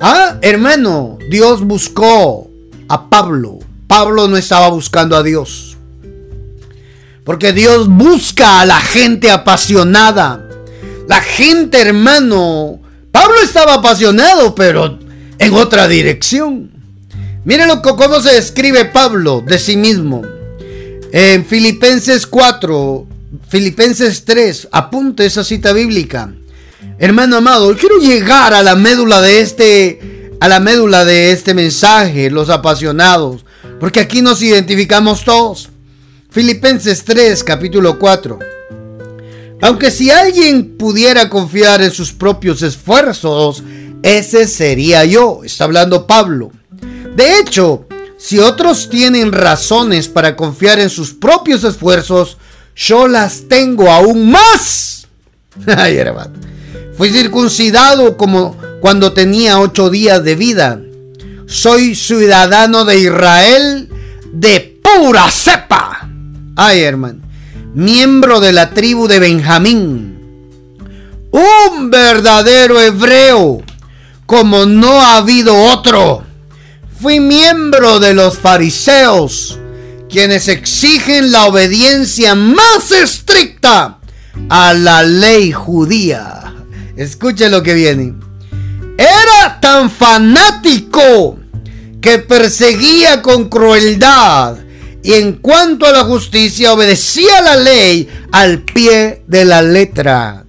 [0.00, 2.50] Ah, hermano, Dios buscó
[2.88, 3.60] a Pablo
[3.92, 5.76] Pablo no estaba buscando a Dios.
[7.24, 10.48] Porque Dios busca a la gente apasionada.
[11.06, 12.80] La gente, hermano.
[13.10, 14.98] Pablo estaba apasionado, pero
[15.38, 16.70] en otra dirección.
[17.44, 20.22] Miren lo, cómo se describe Pablo de sí mismo.
[21.12, 23.06] En Filipenses 4,
[23.50, 26.32] Filipenses 3, apunte esa cita bíblica.
[26.98, 32.30] Hermano amado, quiero llegar a la médula de este a la médula de este mensaje,
[32.30, 33.44] los apasionados.
[33.82, 35.68] Porque aquí nos identificamos todos.
[36.30, 38.38] Filipenses 3, capítulo 4.
[39.60, 43.64] Aunque si alguien pudiera confiar en sus propios esfuerzos,
[44.04, 45.40] ese sería yo.
[45.42, 46.52] Está hablando Pablo.
[47.16, 47.84] De hecho,
[48.18, 52.36] si otros tienen razones para confiar en sus propios esfuerzos,
[52.76, 55.08] yo las tengo aún más.
[55.66, 55.98] Ay.
[56.96, 60.80] Fui circuncidado como cuando tenía ocho días de vida
[61.52, 63.88] soy ciudadano de Israel
[64.32, 66.08] de pura cepa.
[66.56, 67.20] Ay, hermano.
[67.74, 70.18] Miembro de la tribu de Benjamín.
[71.30, 73.62] Un verdadero hebreo,
[74.24, 76.24] como no ha habido otro.
[77.00, 79.58] Fui miembro de los fariseos,
[80.08, 83.98] quienes exigen la obediencia más estricta
[84.48, 86.54] a la ley judía.
[86.96, 88.14] Escuche lo que viene.
[88.96, 91.41] Era tan fanático
[92.02, 94.58] que perseguía con crueldad
[95.02, 100.44] y en cuanto a la justicia obedecía la ley al pie de la letra.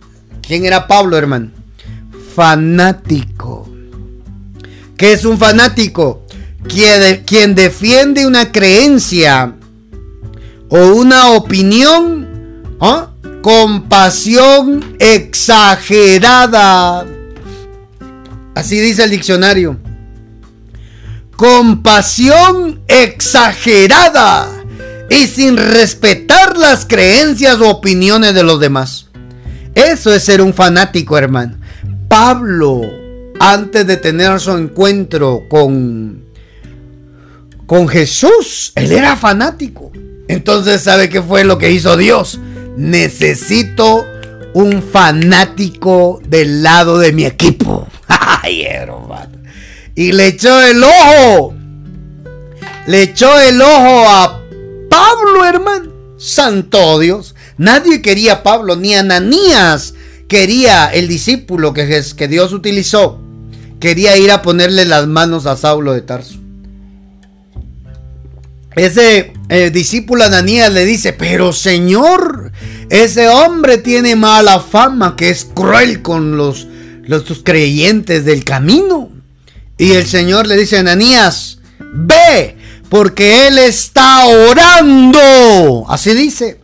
[0.46, 1.52] ¿Quién era Pablo, hermano?
[2.36, 3.70] Fanático.
[4.98, 6.26] ¿Qué es un fanático?
[6.68, 9.54] Quien, defiende una creencia
[10.70, 13.12] o una opinión ¿ah?
[13.42, 17.06] con pasión exagerada.
[18.56, 19.78] Así dice el diccionario.
[21.36, 24.48] Compasión exagerada
[25.10, 29.10] y sin respetar las creencias o opiniones de los demás.
[29.76, 31.58] Eso es ser un fanático, hermano.
[32.08, 32.82] Pablo,
[33.40, 36.24] antes de tener su encuentro con,
[37.66, 39.92] con Jesús, él era fanático.
[40.28, 42.40] Entonces, ¿sabe qué fue lo que hizo Dios?
[42.78, 44.06] Necesito
[44.54, 47.88] un fanático del lado de mi equipo.
[48.08, 49.43] Ay, hermano
[49.96, 51.54] y le echó el ojo.
[52.88, 54.42] Le echó el ojo a
[54.90, 55.92] Pablo, hermano.
[56.18, 57.36] Santo Dios.
[57.58, 59.94] Nadie quería a Pablo, ni Ananías
[60.28, 63.20] quería el discípulo que, que Dios utilizó.
[63.80, 66.40] Quería ir a ponerle las manos a Saulo de Tarso.
[68.76, 72.52] Ese eh, discípulo Ananías le dice, pero Señor,
[72.90, 76.68] ese hombre tiene mala fama, que es cruel con los,
[77.04, 79.13] los creyentes del camino.
[79.78, 82.58] Y el Señor le dice a Ananías, ve,
[82.90, 85.86] porque Él está orando.
[85.90, 86.60] Así dice.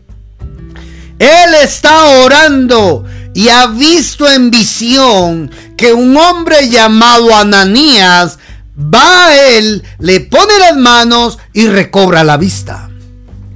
[1.20, 8.40] Él está orando y ha visto en visión que un hombre llamado Ananías
[8.78, 12.90] va a él, le pone las manos y recobra la vista.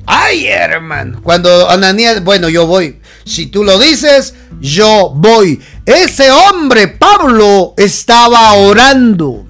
[0.05, 1.21] Ay, hermano.
[1.23, 2.99] Cuando Ananías, bueno, yo voy.
[3.25, 5.61] Si tú lo dices, yo voy.
[5.85, 9.45] Ese hombre, Pablo, estaba orando.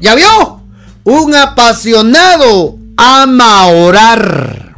[0.00, 0.62] ¿Ya vio?
[1.04, 4.74] Un apasionado ama sé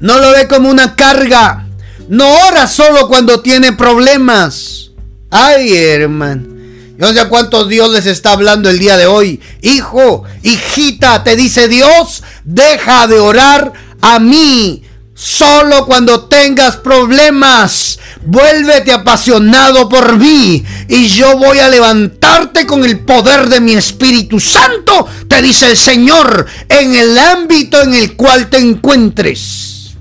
[0.00, 1.66] No lo ve como una carga.
[2.08, 4.90] No ora solo cuando tiene problemas.
[5.30, 6.58] Ay, hermano.
[6.98, 9.40] Yo no sé cuántos Dios les está hablando el día de hoy.
[9.62, 14.82] Hijo, hijita, te dice Dios, deja de orar a mí.
[15.20, 23.00] Solo cuando tengas problemas, vuélvete apasionado por mí y yo voy a levantarte con el
[23.00, 28.48] poder de mi Espíritu Santo, te dice el Señor, en el ámbito en el cual
[28.48, 29.96] te encuentres.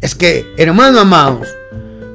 [0.00, 1.46] Es que, hermano amados,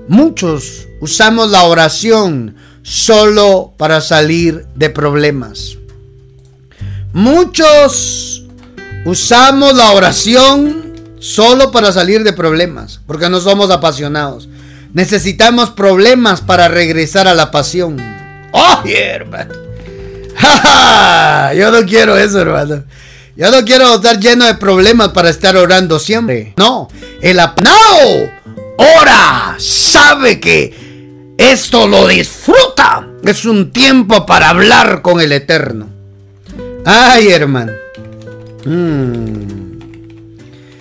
[0.10, 5.78] muchos usamos la oración solo para salir de problemas.
[7.14, 8.44] Muchos
[9.06, 10.89] usamos la oración
[11.20, 14.50] solo para salir de problemas, porque no somos apasionados.
[14.94, 17.98] Necesitamos problemas para regresar a la pasión.
[18.52, 19.54] ¡Oh, hermano!
[21.56, 22.84] Yo no quiero eso, hermano.
[23.36, 26.54] Yo no quiero estar lleno de problemas para estar orando siempre.
[26.58, 26.90] No,
[27.22, 28.30] el apanado
[28.76, 33.08] ora, sabe que esto lo disfruta.
[33.24, 35.88] Es un tiempo para hablar con el Eterno.
[36.86, 37.72] Ay, hermano.
[38.66, 39.69] Mmm.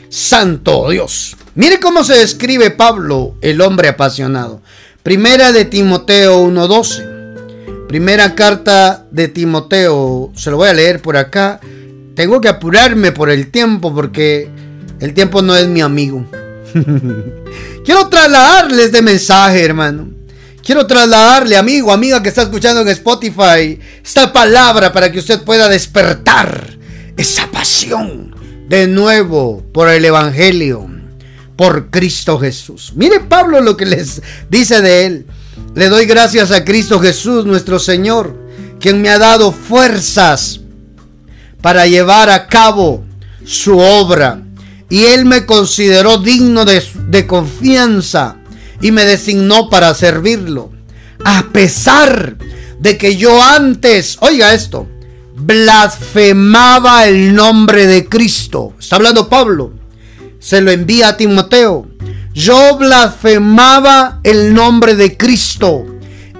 [0.08, 1.36] Santo Dios.
[1.54, 4.62] Mire cómo se describe Pablo, el hombre apasionado.
[5.02, 7.86] Primera de Timoteo 1.12.
[7.88, 11.60] Primera carta de Timoteo, se lo voy a leer por acá.
[12.14, 14.50] Tengo que apurarme por el tiempo porque
[15.00, 16.24] el tiempo no es mi amigo.
[17.84, 20.10] Quiero trasladarles este mensaje, hermano.
[20.62, 25.68] Quiero trasladarle, amigo, amiga que está escuchando en Spotify, esta palabra para que usted pueda
[25.68, 26.76] despertar
[27.16, 28.37] esa pasión
[28.68, 30.86] de nuevo por el Evangelio,
[31.56, 32.92] por Cristo Jesús.
[32.94, 35.26] Mire Pablo lo que les dice de él.
[35.74, 38.34] Le doy gracias a Cristo Jesús, nuestro Señor,
[38.80, 40.60] quien me ha dado fuerzas
[41.60, 43.04] para llevar a cabo
[43.44, 44.42] su obra.
[44.90, 48.36] Y Él me consideró digno de, confianza
[48.80, 50.72] y me designó para servirlo.
[51.24, 52.36] A pesar
[52.78, 54.86] de que yo antes, oiga esto,
[55.38, 58.74] blasfemaba el nombre de Cristo.
[58.78, 59.72] Está hablando Pablo.
[60.38, 61.86] Se lo envía a Timoteo.
[62.34, 65.84] Yo blasfemaba el nombre de Cristo.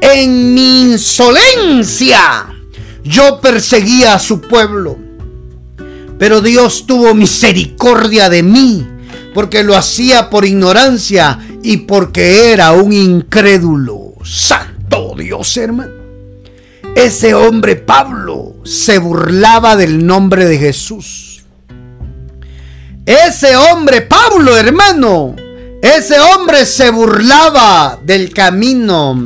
[0.01, 2.47] En mi insolencia
[3.03, 4.97] yo perseguía a su pueblo.
[6.19, 8.87] Pero Dios tuvo misericordia de mí
[9.35, 14.15] porque lo hacía por ignorancia y porque era un incrédulo.
[14.25, 15.98] Santo Dios, hermano.
[16.95, 21.45] Ese hombre Pablo se burlaba del nombre de Jesús.
[23.07, 25.35] Ese hombre Pablo, hermano,
[25.81, 29.17] Ese hombre se burlaba del camino.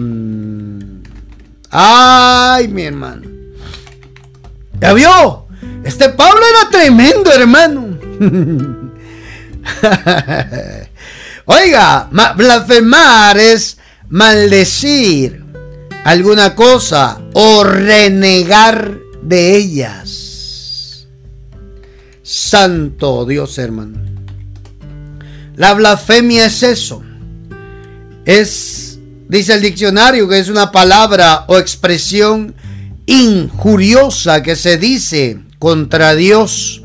[1.70, 3.26] Ay, mi hermano.
[4.78, 5.46] ¿Ya vio?
[5.82, 7.98] Este Pablo era tremendo, hermano.
[11.46, 15.42] Oiga, blasfemar es maldecir
[16.04, 21.06] alguna cosa o renegar de ellas.
[22.22, 23.98] Santo Dios, hermano.
[25.56, 27.02] La blasfemia es eso.
[28.24, 28.98] Es,
[29.28, 32.54] dice el diccionario, que es una palabra o expresión
[33.06, 36.82] injuriosa que se dice contra Dios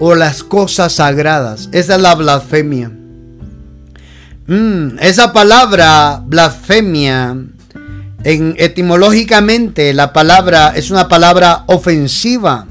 [0.00, 1.68] o las cosas sagradas.
[1.72, 2.90] Esa es la blasfemia.
[4.46, 7.36] Mm, esa palabra blasfemia,
[8.24, 12.66] en, etimológicamente la palabra es una palabra ofensiva,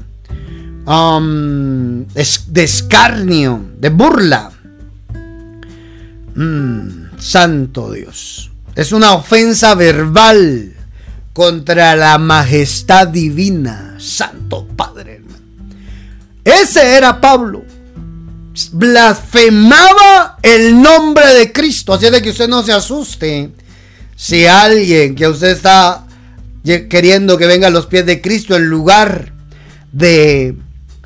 [0.86, 4.50] um, de escarnio, de burla.
[6.34, 8.50] Mm, santo Dios.
[8.74, 10.74] Es una ofensa verbal
[11.32, 13.96] contra la majestad divina.
[13.98, 15.22] Santo Padre,
[16.44, 17.64] Ese era Pablo
[18.72, 21.92] blasfemaba el nombre de Cristo.
[21.92, 23.52] Así de que usted no se asuste.
[24.18, 26.04] Si alguien que usted está
[26.64, 29.32] queriendo que venga a los pies de Cristo en lugar
[29.92, 30.56] de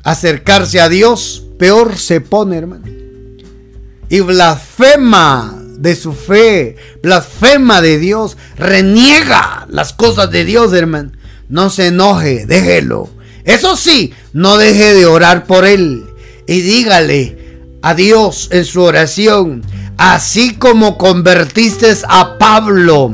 [0.03, 2.85] acercarse a Dios, peor se pone, hermano.
[4.09, 11.11] Y blasfema de su fe, blasfema de Dios, reniega las cosas de Dios, hermano.
[11.49, 13.11] No se enoje, déjelo.
[13.43, 16.03] Eso sí, no deje de orar por él
[16.47, 17.42] y dígale,
[17.83, 19.61] a Dios en su oración,
[19.97, 23.13] así como convertiste a Pablo,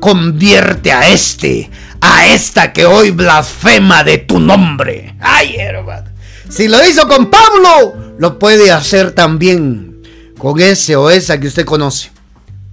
[0.00, 5.14] convierte a este, a esta que hoy blasfema de tu nombre.
[5.20, 6.08] Ay, hermano.
[6.48, 10.02] Si lo hizo con Pablo, lo puede hacer también
[10.38, 12.10] con ese o esa que usted conoce.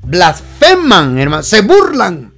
[0.04, 2.32] Blasfeman, hermano, se burlan.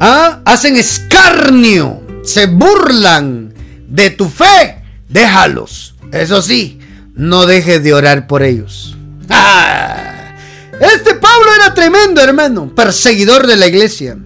[0.00, 0.40] ¿Ah?
[0.44, 3.54] Hacen escarnio, se burlan
[3.86, 4.82] de tu fe.
[5.08, 5.94] Déjalos.
[6.10, 6.77] Eso sí,
[7.18, 8.96] no dejes de orar por ellos.
[9.28, 10.34] ¡Ah!
[10.80, 14.16] Este Pablo era tremendo, hermano, perseguidor de la iglesia.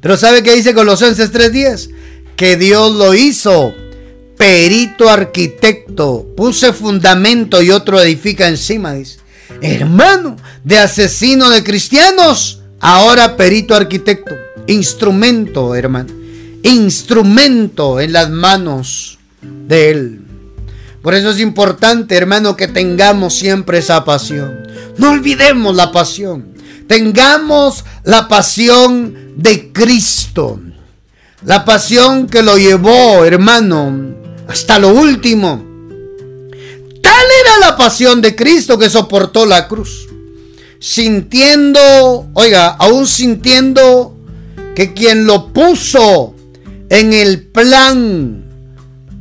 [0.00, 1.90] Pero ¿sabe qué dice Colosenses 3:10?
[2.36, 3.74] Que Dios lo hizo
[4.36, 9.18] perito arquitecto, puse fundamento y otro edifica encima, dice.
[9.60, 16.12] Hermano, de asesino de cristianos, ahora perito arquitecto, instrumento, hermano,
[16.62, 20.27] instrumento en las manos de él.
[21.02, 24.66] Por eso es importante, hermano, que tengamos siempre esa pasión.
[24.96, 26.54] No olvidemos la pasión.
[26.88, 30.60] Tengamos la pasión de Cristo.
[31.44, 34.16] La pasión que lo llevó, hermano,
[34.48, 35.64] hasta lo último.
[37.00, 40.08] Tal era la pasión de Cristo que soportó la cruz.
[40.80, 44.16] Sintiendo, oiga, aún sintiendo
[44.74, 46.34] que quien lo puso
[46.88, 48.47] en el plan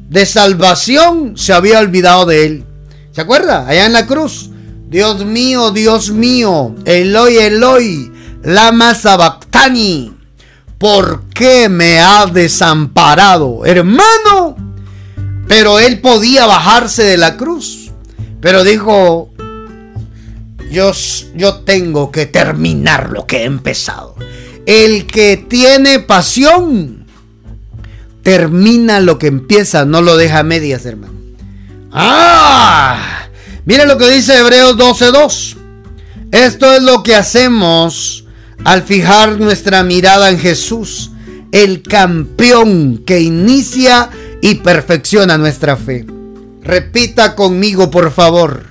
[0.10, 2.66] de salvación se había olvidado de él.
[3.12, 3.68] ¿Se acuerda?
[3.68, 4.50] Allá en la cruz.
[4.90, 8.12] Dios mío, Dios mío, Eloi, Eloi,
[8.44, 10.14] lama sabactani.
[10.78, 13.66] ¿Por qué me ha desamparado?
[13.66, 14.56] Hermano.
[15.48, 17.92] Pero él podía bajarse de la cruz.
[18.40, 19.32] Pero dijo,
[20.72, 20.92] yo,
[21.36, 24.16] yo tengo que terminar lo que he empezado.
[24.66, 26.97] El que tiene pasión
[28.28, 31.14] termina lo que empieza, no lo deja a medias, hermano.
[31.94, 33.22] ¡Ah!
[33.64, 35.56] Mire lo que dice Hebreos 12:2.
[36.34, 38.26] Esto es lo que hacemos
[38.66, 41.12] al fijar nuestra mirada en Jesús,
[41.54, 44.10] el campeón que inicia
[44.42, 46.06] y perfecciona nuestra fe.
[46.62, 48.66] Repita conmigo, por favor.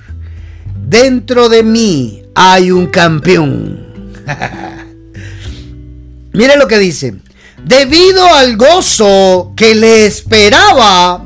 [0.86, 3.86] Dentro de mí hay un campeón.
[6.34, 7.14] Mire lo que dice.
[7.64, 11.22] Debido al gozo que le esperaba,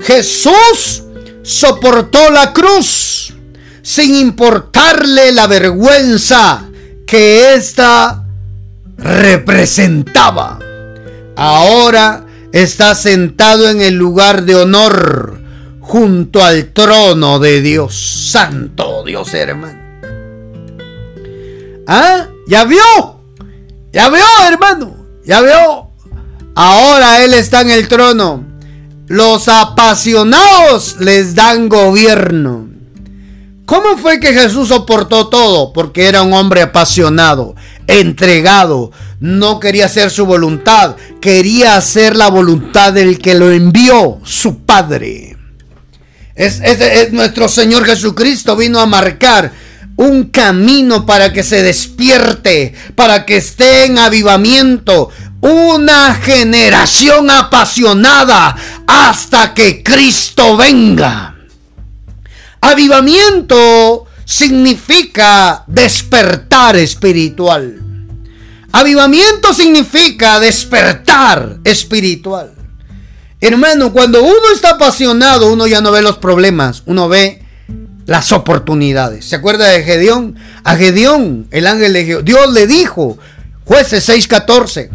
[0.00, 1.04] Jesús
[1.42, 3.34] soportó la cruz
[3.82, 6.68] sin importarle la vergüenza
[7.06, 8.26] que ésta
[8.98, 10.58] representaba.
[11.36, 15.40] Ahora está sentado en el lugar de honor
[15.80, 18.28] junto al trono de Dios.
[18.30, 19.78] Santo Dios, hermano.
[21.86, 22.26] ¿Ah?
[22.46, 23.20] ¿Ya vio?
[23.90, 24.97] ¿Ya vio, hermano?
[25.28, 25.92] Ya veo,
[26.54, 28.46] ahora Él está en el trono.
[29.08, 32.66] Los apasionados les dan gobierno.
[33.66, 35.74] ¿Cómo fue que Jesús soportó todo?
[35.74, 37.54] Porque era un hombre apasionado,
[37.86, 44.60] entregado, no quería hacer su voluntad, quería hacer la voluntad del que lo envió, su
[44.60, 45.36] Padre.
[46.34, 46.62] Es,
[47.12, 49.52] nuestro Señor Jesucristo vino a marcar
[49.98, 55.10] un camino para que se despierte, para que esté en avivamiento.
[55.40, 61.36] Una generación apasionada hasta que Cristo venga.
[62.60, 67.80] Avivamiento significa despertar espiritual.
[68.70, 72.54] Avivamiento significa despertar espiritual.
[73.40, 77.47] Hermano, cuando uno está apasionado, uno ya no ve los problemas, uno ve
[78.08, 79.26] las oportunidades.
[79.26, 80.34] ¿Se acuerda de Gedeón?
[80.64, 83.18] A Gedeón, el ángel de Dios le dijo,
[83.64, 84.88] jueces 6:14,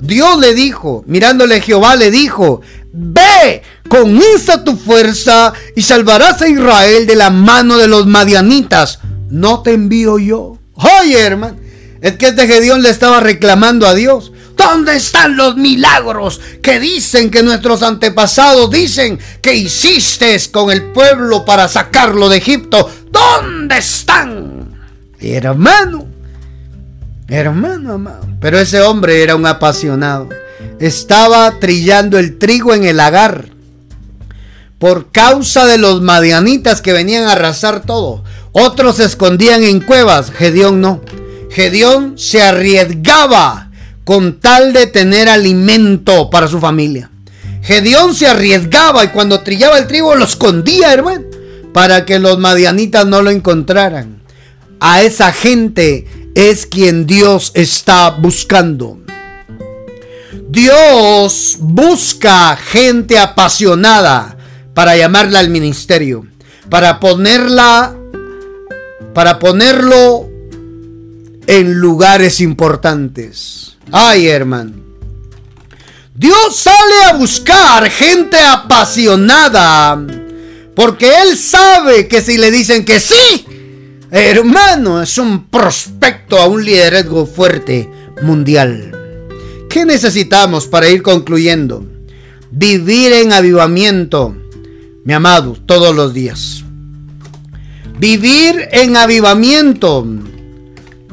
[0.00, 2.60] Dios le dijo, mirándole Jehová le dijo,
[2.92, 9.00] ve, con esta tu fuerza y salvarás a Israel de la mano de los madianitas.
[9.28, 10.56] No te envío yo.
[10.74, 11.56] Oye, hermano,
[12.00, 14.31] es que este Gedeón le estaba reclamando a Dios.
[14.62, 21.44] ¿Dónde están los milagros que dicen que nuestros antepasados dicen que hiciste con el pueblo
[21.44, 22.88] para sacarlo de Egipto?
[23.10, 24.80] ¿Dónde están?
[25.18, 26.06] Hermano,
[27.26, 28.28] hermano amado.
[28.40, 30.28] Pero ese hombre era un apasionado.
[30.78, 33.48] Estaba trillando el trigo en el lagar.
[34.78, 38.22] Por causa de los madianitas que venían a arrasar todo.
[38.52, 40.30] Otros se escondían en cuevas.
[40.30, 41.02] Gedeón no.
[41.50, 43.71] Gedeón se arriesgaba
[44.04, 47.10] con tal de tener alimento para su familia.
[47.62, 51.24] Gedeón se arriesgaba y cuando trillaba el trigo lo escondía, hermano,
[51.72, 54.22] para que los madianitas no lo encontraran.
[54.80, 58.98] A esa gente es quien Dios está buscando.
[60.48, 64.36] Dios busca gente apasionada
[64.74, 66.26] para llamarla al ministerio,
[66.68, 67.96] para ponerla,
[69.14, 70.31] para ponerlo
[71.46, 73.76] en lugares importantes.
[73.90, 74.72] Ay, hermano.
[76.14, 80.04] Dios sale a buscar gente apasionada.
[80.74, 83.46] Porque Él sabe que si le dicen que sí,
[84.10, 87.90] hermano, es un prospecto a un liderazgo fuerte
[88.22, 88.92] mundial.
[89.68, 91.86] ¿Qué necesitamos para ir concluyendo?
[92.50, 94.36] Vivir en avivamiento,
[95.04, 96.64] mi amado, todos los días.
[97.98, 100.06] Vivir en avivamiento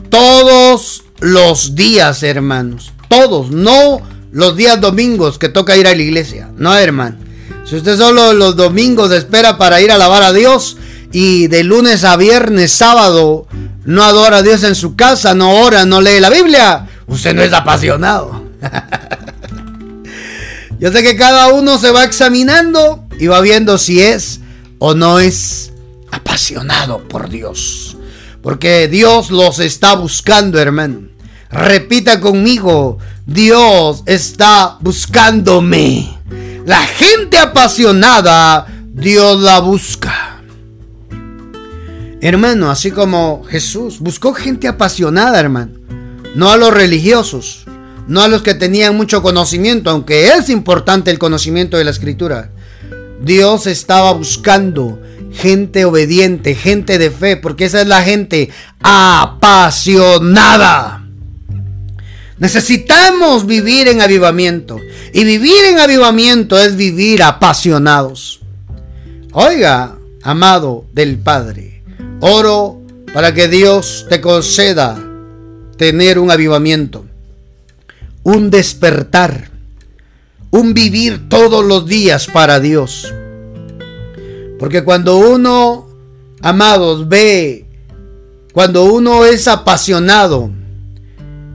[0.09, 2.93] todos los días, hermanos.
[3.07, 4.01] Todos, no
[4.31, 6.49] los días domingos que toca ir a la iglesia.
[6.57, 7.17] No, hermano.
[7.65, 10.77] Si usted solo los domingos espera para ir a alabar a Dios
[11.11, 13.47] y de lunes a viernes, sábado,
[13.85, 17.41] no adora a Dios en su casa, no ora, no lee la Biblia, usted no
[17.41, 18.43] es apasionado.
[20.79, 24.39] Yo sé que cada uno se va examinando y va viendo si es
[24.79, 25.71] o no es
[26.11, 27.88] apasionado por Dios.
[28.41, 31.09] Porque Dios los está buscando, hermano.
[31.51, 36.17] Repita conmigo, Dios está buscándome.
[36.65, 40.41] La gente apasionada, Dios la busca.
[42.21, 45.71] Hermano, así como Jesús buscó gente apasionada, hermano.
[46.35, 47.65] No a los religiosos,
[48.07, 52.51] no a los que tenían mucho conocimiento, aunque es importante el conocimiento de la escritura.
[53.21, 55.01] Dios estaba buscando
[55.33, 58.49] gente obediente, gente de fe, porque esa es la gente
[58.81, 60.19] apasionada.
[62.39, 64.77] Necesitamos vivir en avivamiento.
[65.13, 68.39] Y vivir en avivamiento es vivir apasionados.
[69.33, 71.83] Oiga, amado del Padre,
[72.21, 72.81] oro
[73.13, 74.97] para que Dios te conceda
[75.77, 77.05] tener un avivamiento,
[78.23, 79.49] un despertar,
[80.51, 83.13] un vivir todos los días para Dios.
[84.59, 85.87] Porque cuando uno,
[86.41, 87.65] amados, ve,
[88.53, 90.51] cuando uno es apasionado,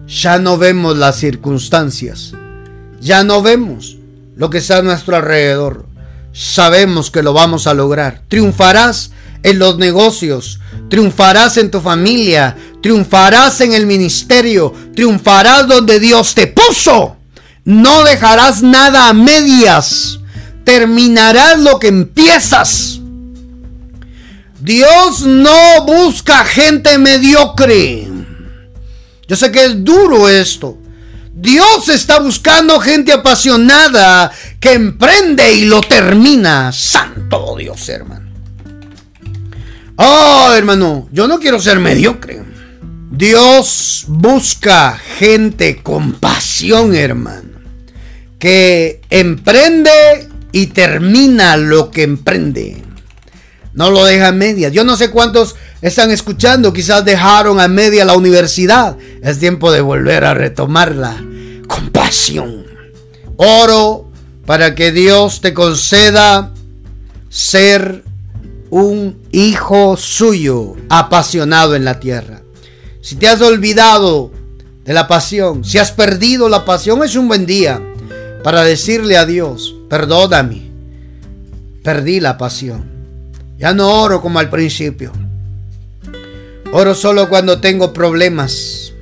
[0.07, 2.33] ya no vemos las circunstancias,
[3.01, 3.99] ya no vemos
[4.37, 5.85] lo que está a nuestro alrededor.
[6.33, 8.23] Sabemos que lo vamos a lograr.
[8.29, 16.35] Triunfarás en los negocios, triunfarás en tu familia, triunfarás en el ministerio, triunfarás donde Dios
[16.35, 17.19] te puso.
[17.65, 20.21] No dejarás nada a medias
[20.65, 23.01] terminarás lo que empiezas.
[24.61, 28.09] Dios no busca gente mediocre.
[29.29, 30.79] Yo sé que es duro esto.
[31.35, 36.73] Dios está buscando gente apasionada que emprende y lo termina.
[36.73, 38.31] Santo Dios, hermano.
[39.97, 42.43] Oh, hermano, yo no quiero ser mediocre.
[43.11, 47.51] Dios busca gente con pasión, hermano.
[48.39, 52.81] Que emprende y termina lo que emprende.
[53.73, 54.73] No lo deja a medias.
[54.73, 58.97] Yo no sé cuántos están escuchando, quizás dejaron a media la universidad.
[59.21, 61.17] Es tiempo de volver a retomarla
[61.67, 62.65] con pasión.
[63.37, 64.09] Oro
[64.47, 66.53] para que Dios te conceda
[67.29, 68.05] ser
[68.71, 72.43] un hijo suyo apasionado en la tierra.
[73.03, 74.31] Si te has olvidado
[74.85, 77.83] de la pasión, si has perdido la pasión, es un buen día
[78.45, 80.61] para decirle a Dios, perdóname,
[81.85, 82.85] perdí la pasión.
[83.59, 85.13] Ya no oro como al principio.
[86.73, 88.93] Oro solo cuando tengo problemas.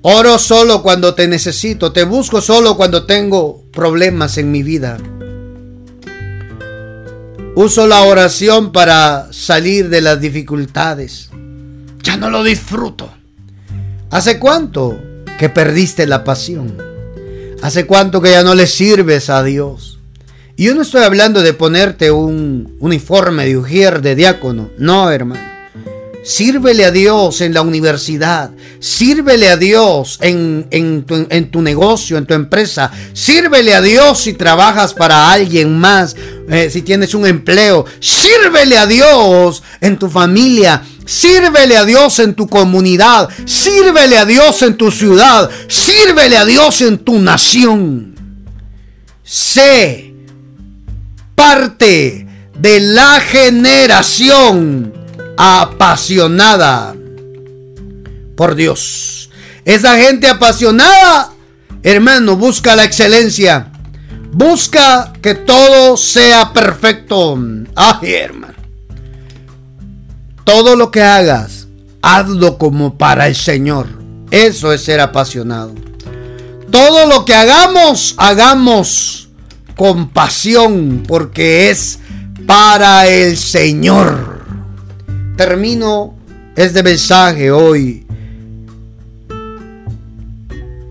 [0.00, 1.92] Oro solo cuando te necesito.
[1.92, 4.96] Te busco solo cuando tengo problemas en mi vida.
[7.54, 11.28] Uso la oración para salir de las dificultades.
[12.02, 13.12] Ya no lo disfruto.
[14.10, 14.98] ¿Hace cuánto
[15.38, 16.87] que perdiste la pasión?
[17.62, 19.98] ¿Hace cuánto que ya no le sirves a Dios?
[20.56, 24.70] Y yo no estoy hablando de ponerte un uniforme de ujier de diácono.
[24.78, 25.48] No, hermano.
[26.24, 28.50] Sírvele a Dios en la universidad.
[28.80, 31.04] Sírvele a Dios en,
[31.50, 32.90] tu, negocio, en tu empresa.
[33.12, 36.16] Sírvele a Dios si trabajas para alguien más,
[36.50, 37.86] eh, si tienes un empleo.
[38.00, 40.82] Sírvele a Dios en tu familia.
[41.08, 43.30] Sírvele a Dios en tu comunidad.
[43.46, 45.48] Sírvele a Dios en tu ciudad.
[45.66, 48.14] Sírvele a Dios en tu nación.
[49.24, 50.12] Sé
[51.34, 52.26] parte
[52.58, 54.92] de la generación
[55.38, 56.94] apasionada
[58.36, 59.30] por Dios.
[59.64, 61.32] Esa gente apasionada,
[61.82, 63.72] hermano, busca la excelencia.
[64.30, 67.38] Busca que todo sea perfecto.
[67.74, 68.57] Ay, hermano.
[70.48, 71.68] Todo lo que hagas,
[72.00, 73.86] hazlo como para el Señor.
[74.30, 75.74] Eso es ser apasionado.
[76.70, 79.28] Todo lo que hagamos, hagamos
[79.76, 81.98] con pasión, porque es
[82.46, 84.42] para el Señor
[85.36, 86.16] termino
[86.56, 88.06] este mensaje hoy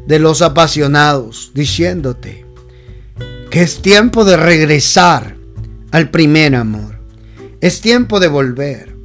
[0.06, 2.46] de los apasionados diciéndote
[3.50, 5.36] que es tiempo de regresar
[5.90, 7.00] al primer amor.
[7.60, 8.97] Es tiempo de volver.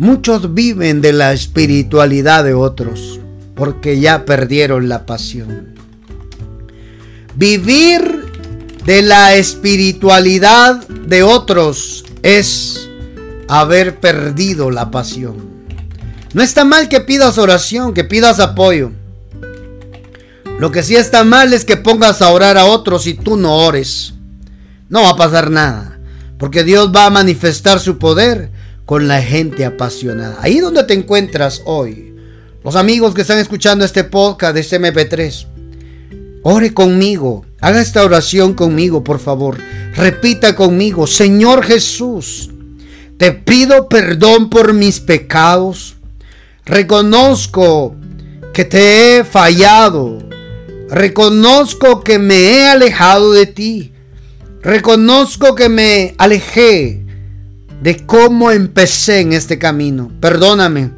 [0.00, 3.20] Muchos viven de la espiritualidad de otros
[3.54, 5.74] porque ya perdieron la pasión.
[7.34, 8.24] Vivir
[8.86, 12.88] de la espiritualidad de otros es
[13.46, 15.36] haber perdido la pasión.
[16.32, 18.92] No está mal que pidas oración, que pidas apoyo.
[20.58, 23.54] Lo que sí está mal es que pongas a orar a otros y tú no
[23.54, 24.14] ores.
[24.88, 26.00] No va a pasar nada,
[26.38, 28.59] porque Dios va a manifestar su poder
[28.90, 30.38] con la gente apasionada.
[30.40, 32.12] Ahí donde te encuentras hoy,
[32.64, 35.46] los amigos que están escuchando este podcast de este MP3,
[36.42, 39.58] ore conmigo, haga esta oración conmigo, por favor.
[39.94, 42.50] Repita conmigo, Señor Jesús,
[43.16, 45.94] te pido perdón por mis pecados.
[46.64, 47.94] Reconozco
[48.52, 50.18] que te he fallado.
[50.88, 53.92] Reconozco que me he alejado de ti.
[54.62, 57.04] Reconozco que me alejé
[57.82, 60.10] de cómo empecé en este camino.
[60.20, 60.90] Perdóname.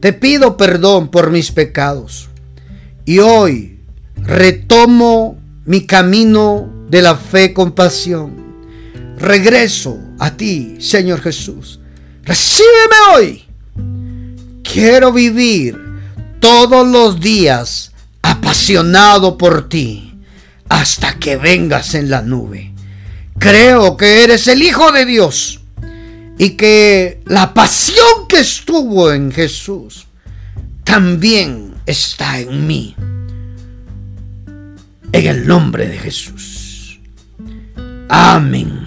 [0.00, 2.28] Te pido perdón por mis pecados.
[3.04, 3.80] Y hoy
[4.16, 8.46] retomo mi camino de la fe con pasión
[9.18, 11.80] regreso a ti, Señor Jesús.
[12.22, 13.44] Recíbeme hoy.
[14.62, 15.78] Quiero vivir
[16.40, 17.92] todos los días
[18.22, 20.18] apasionado por ti
[20.68, 22.72] hasta que vengas en la nube.
[23.38, 25.60] Creo que eres el Hijo de Dios
[26.38, 30.06] y que la pasión que estuvo en Jesús
[30.84, 32.94] también está en mí.
[35.12, 37.00] En el nombre de Jesús.
[38.08, 38.86] Amén.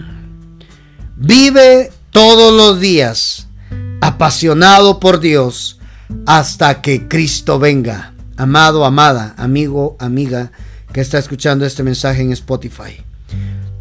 [1.16, 3.47] Vive todos los días
[4.02, 5.80] apasionado por Dios
[6.26, 8.14] hasta que Cristo venga.
[8.38, 10.52] Amado, amada, amigo, amiga
[10.93, 13.04] que está escuchando este mensaje en Spotify.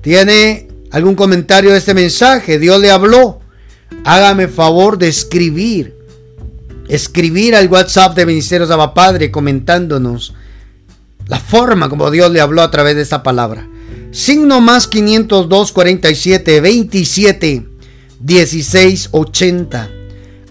[0.01, 2.59] ¿Tiene algún comentario de este mensaje?
[2.59, 3.41] Dios le habló.
[4.05, 5.97] Hágame favor de escribir.
[6.89, 10.35] Escribir al WhatsApp de Ministerios Abba Padre comentándonos
[11.27, 13.69] la forma como Dios le habló a través de esta palabra.
[14.11, 17.69] Signo más 502 47 27
[18.21, 19.91] 16 80.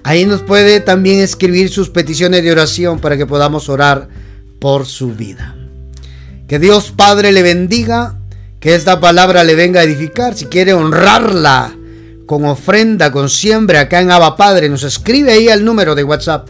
[0.04, 4.08] Ahí nos puede también escribir sus peticiones de oración para que podamos orar
[4.60, 5.56] por su vida.
[6.48, 8.17] Que Dios Padre le bendiga,
[8.60, 10.36] que esta palabra le venga a edificar.
[10.36, 11.76] Si quiere honrarla
[12.26, 16.50] con ofrenda, con siembra acá en Abba Padre, nos escribe ahí al número de WhatsApp.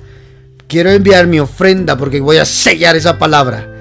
[0.67, 3.73] Quiero enviar mi ofrenda porque voy a sellar esa palabra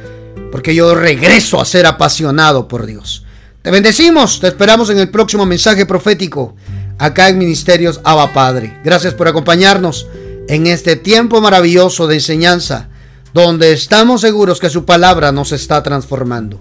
[0.51, 3.25] porque yo regreso a ser apasionado por Dios.
[3.63, 6.55] Te bendecimos, te esperamos en el próximo mensaje profético
[6.99, 8.81] acá en Ministerios Abba Padre.
[8.85, 10.07] Gracias por acompañarnos
[10.49, 12.89] en este tiempo maravilloso de enseñanza,
[13.35, 16.61] donde estamos seguros que su palabra nos está transformando.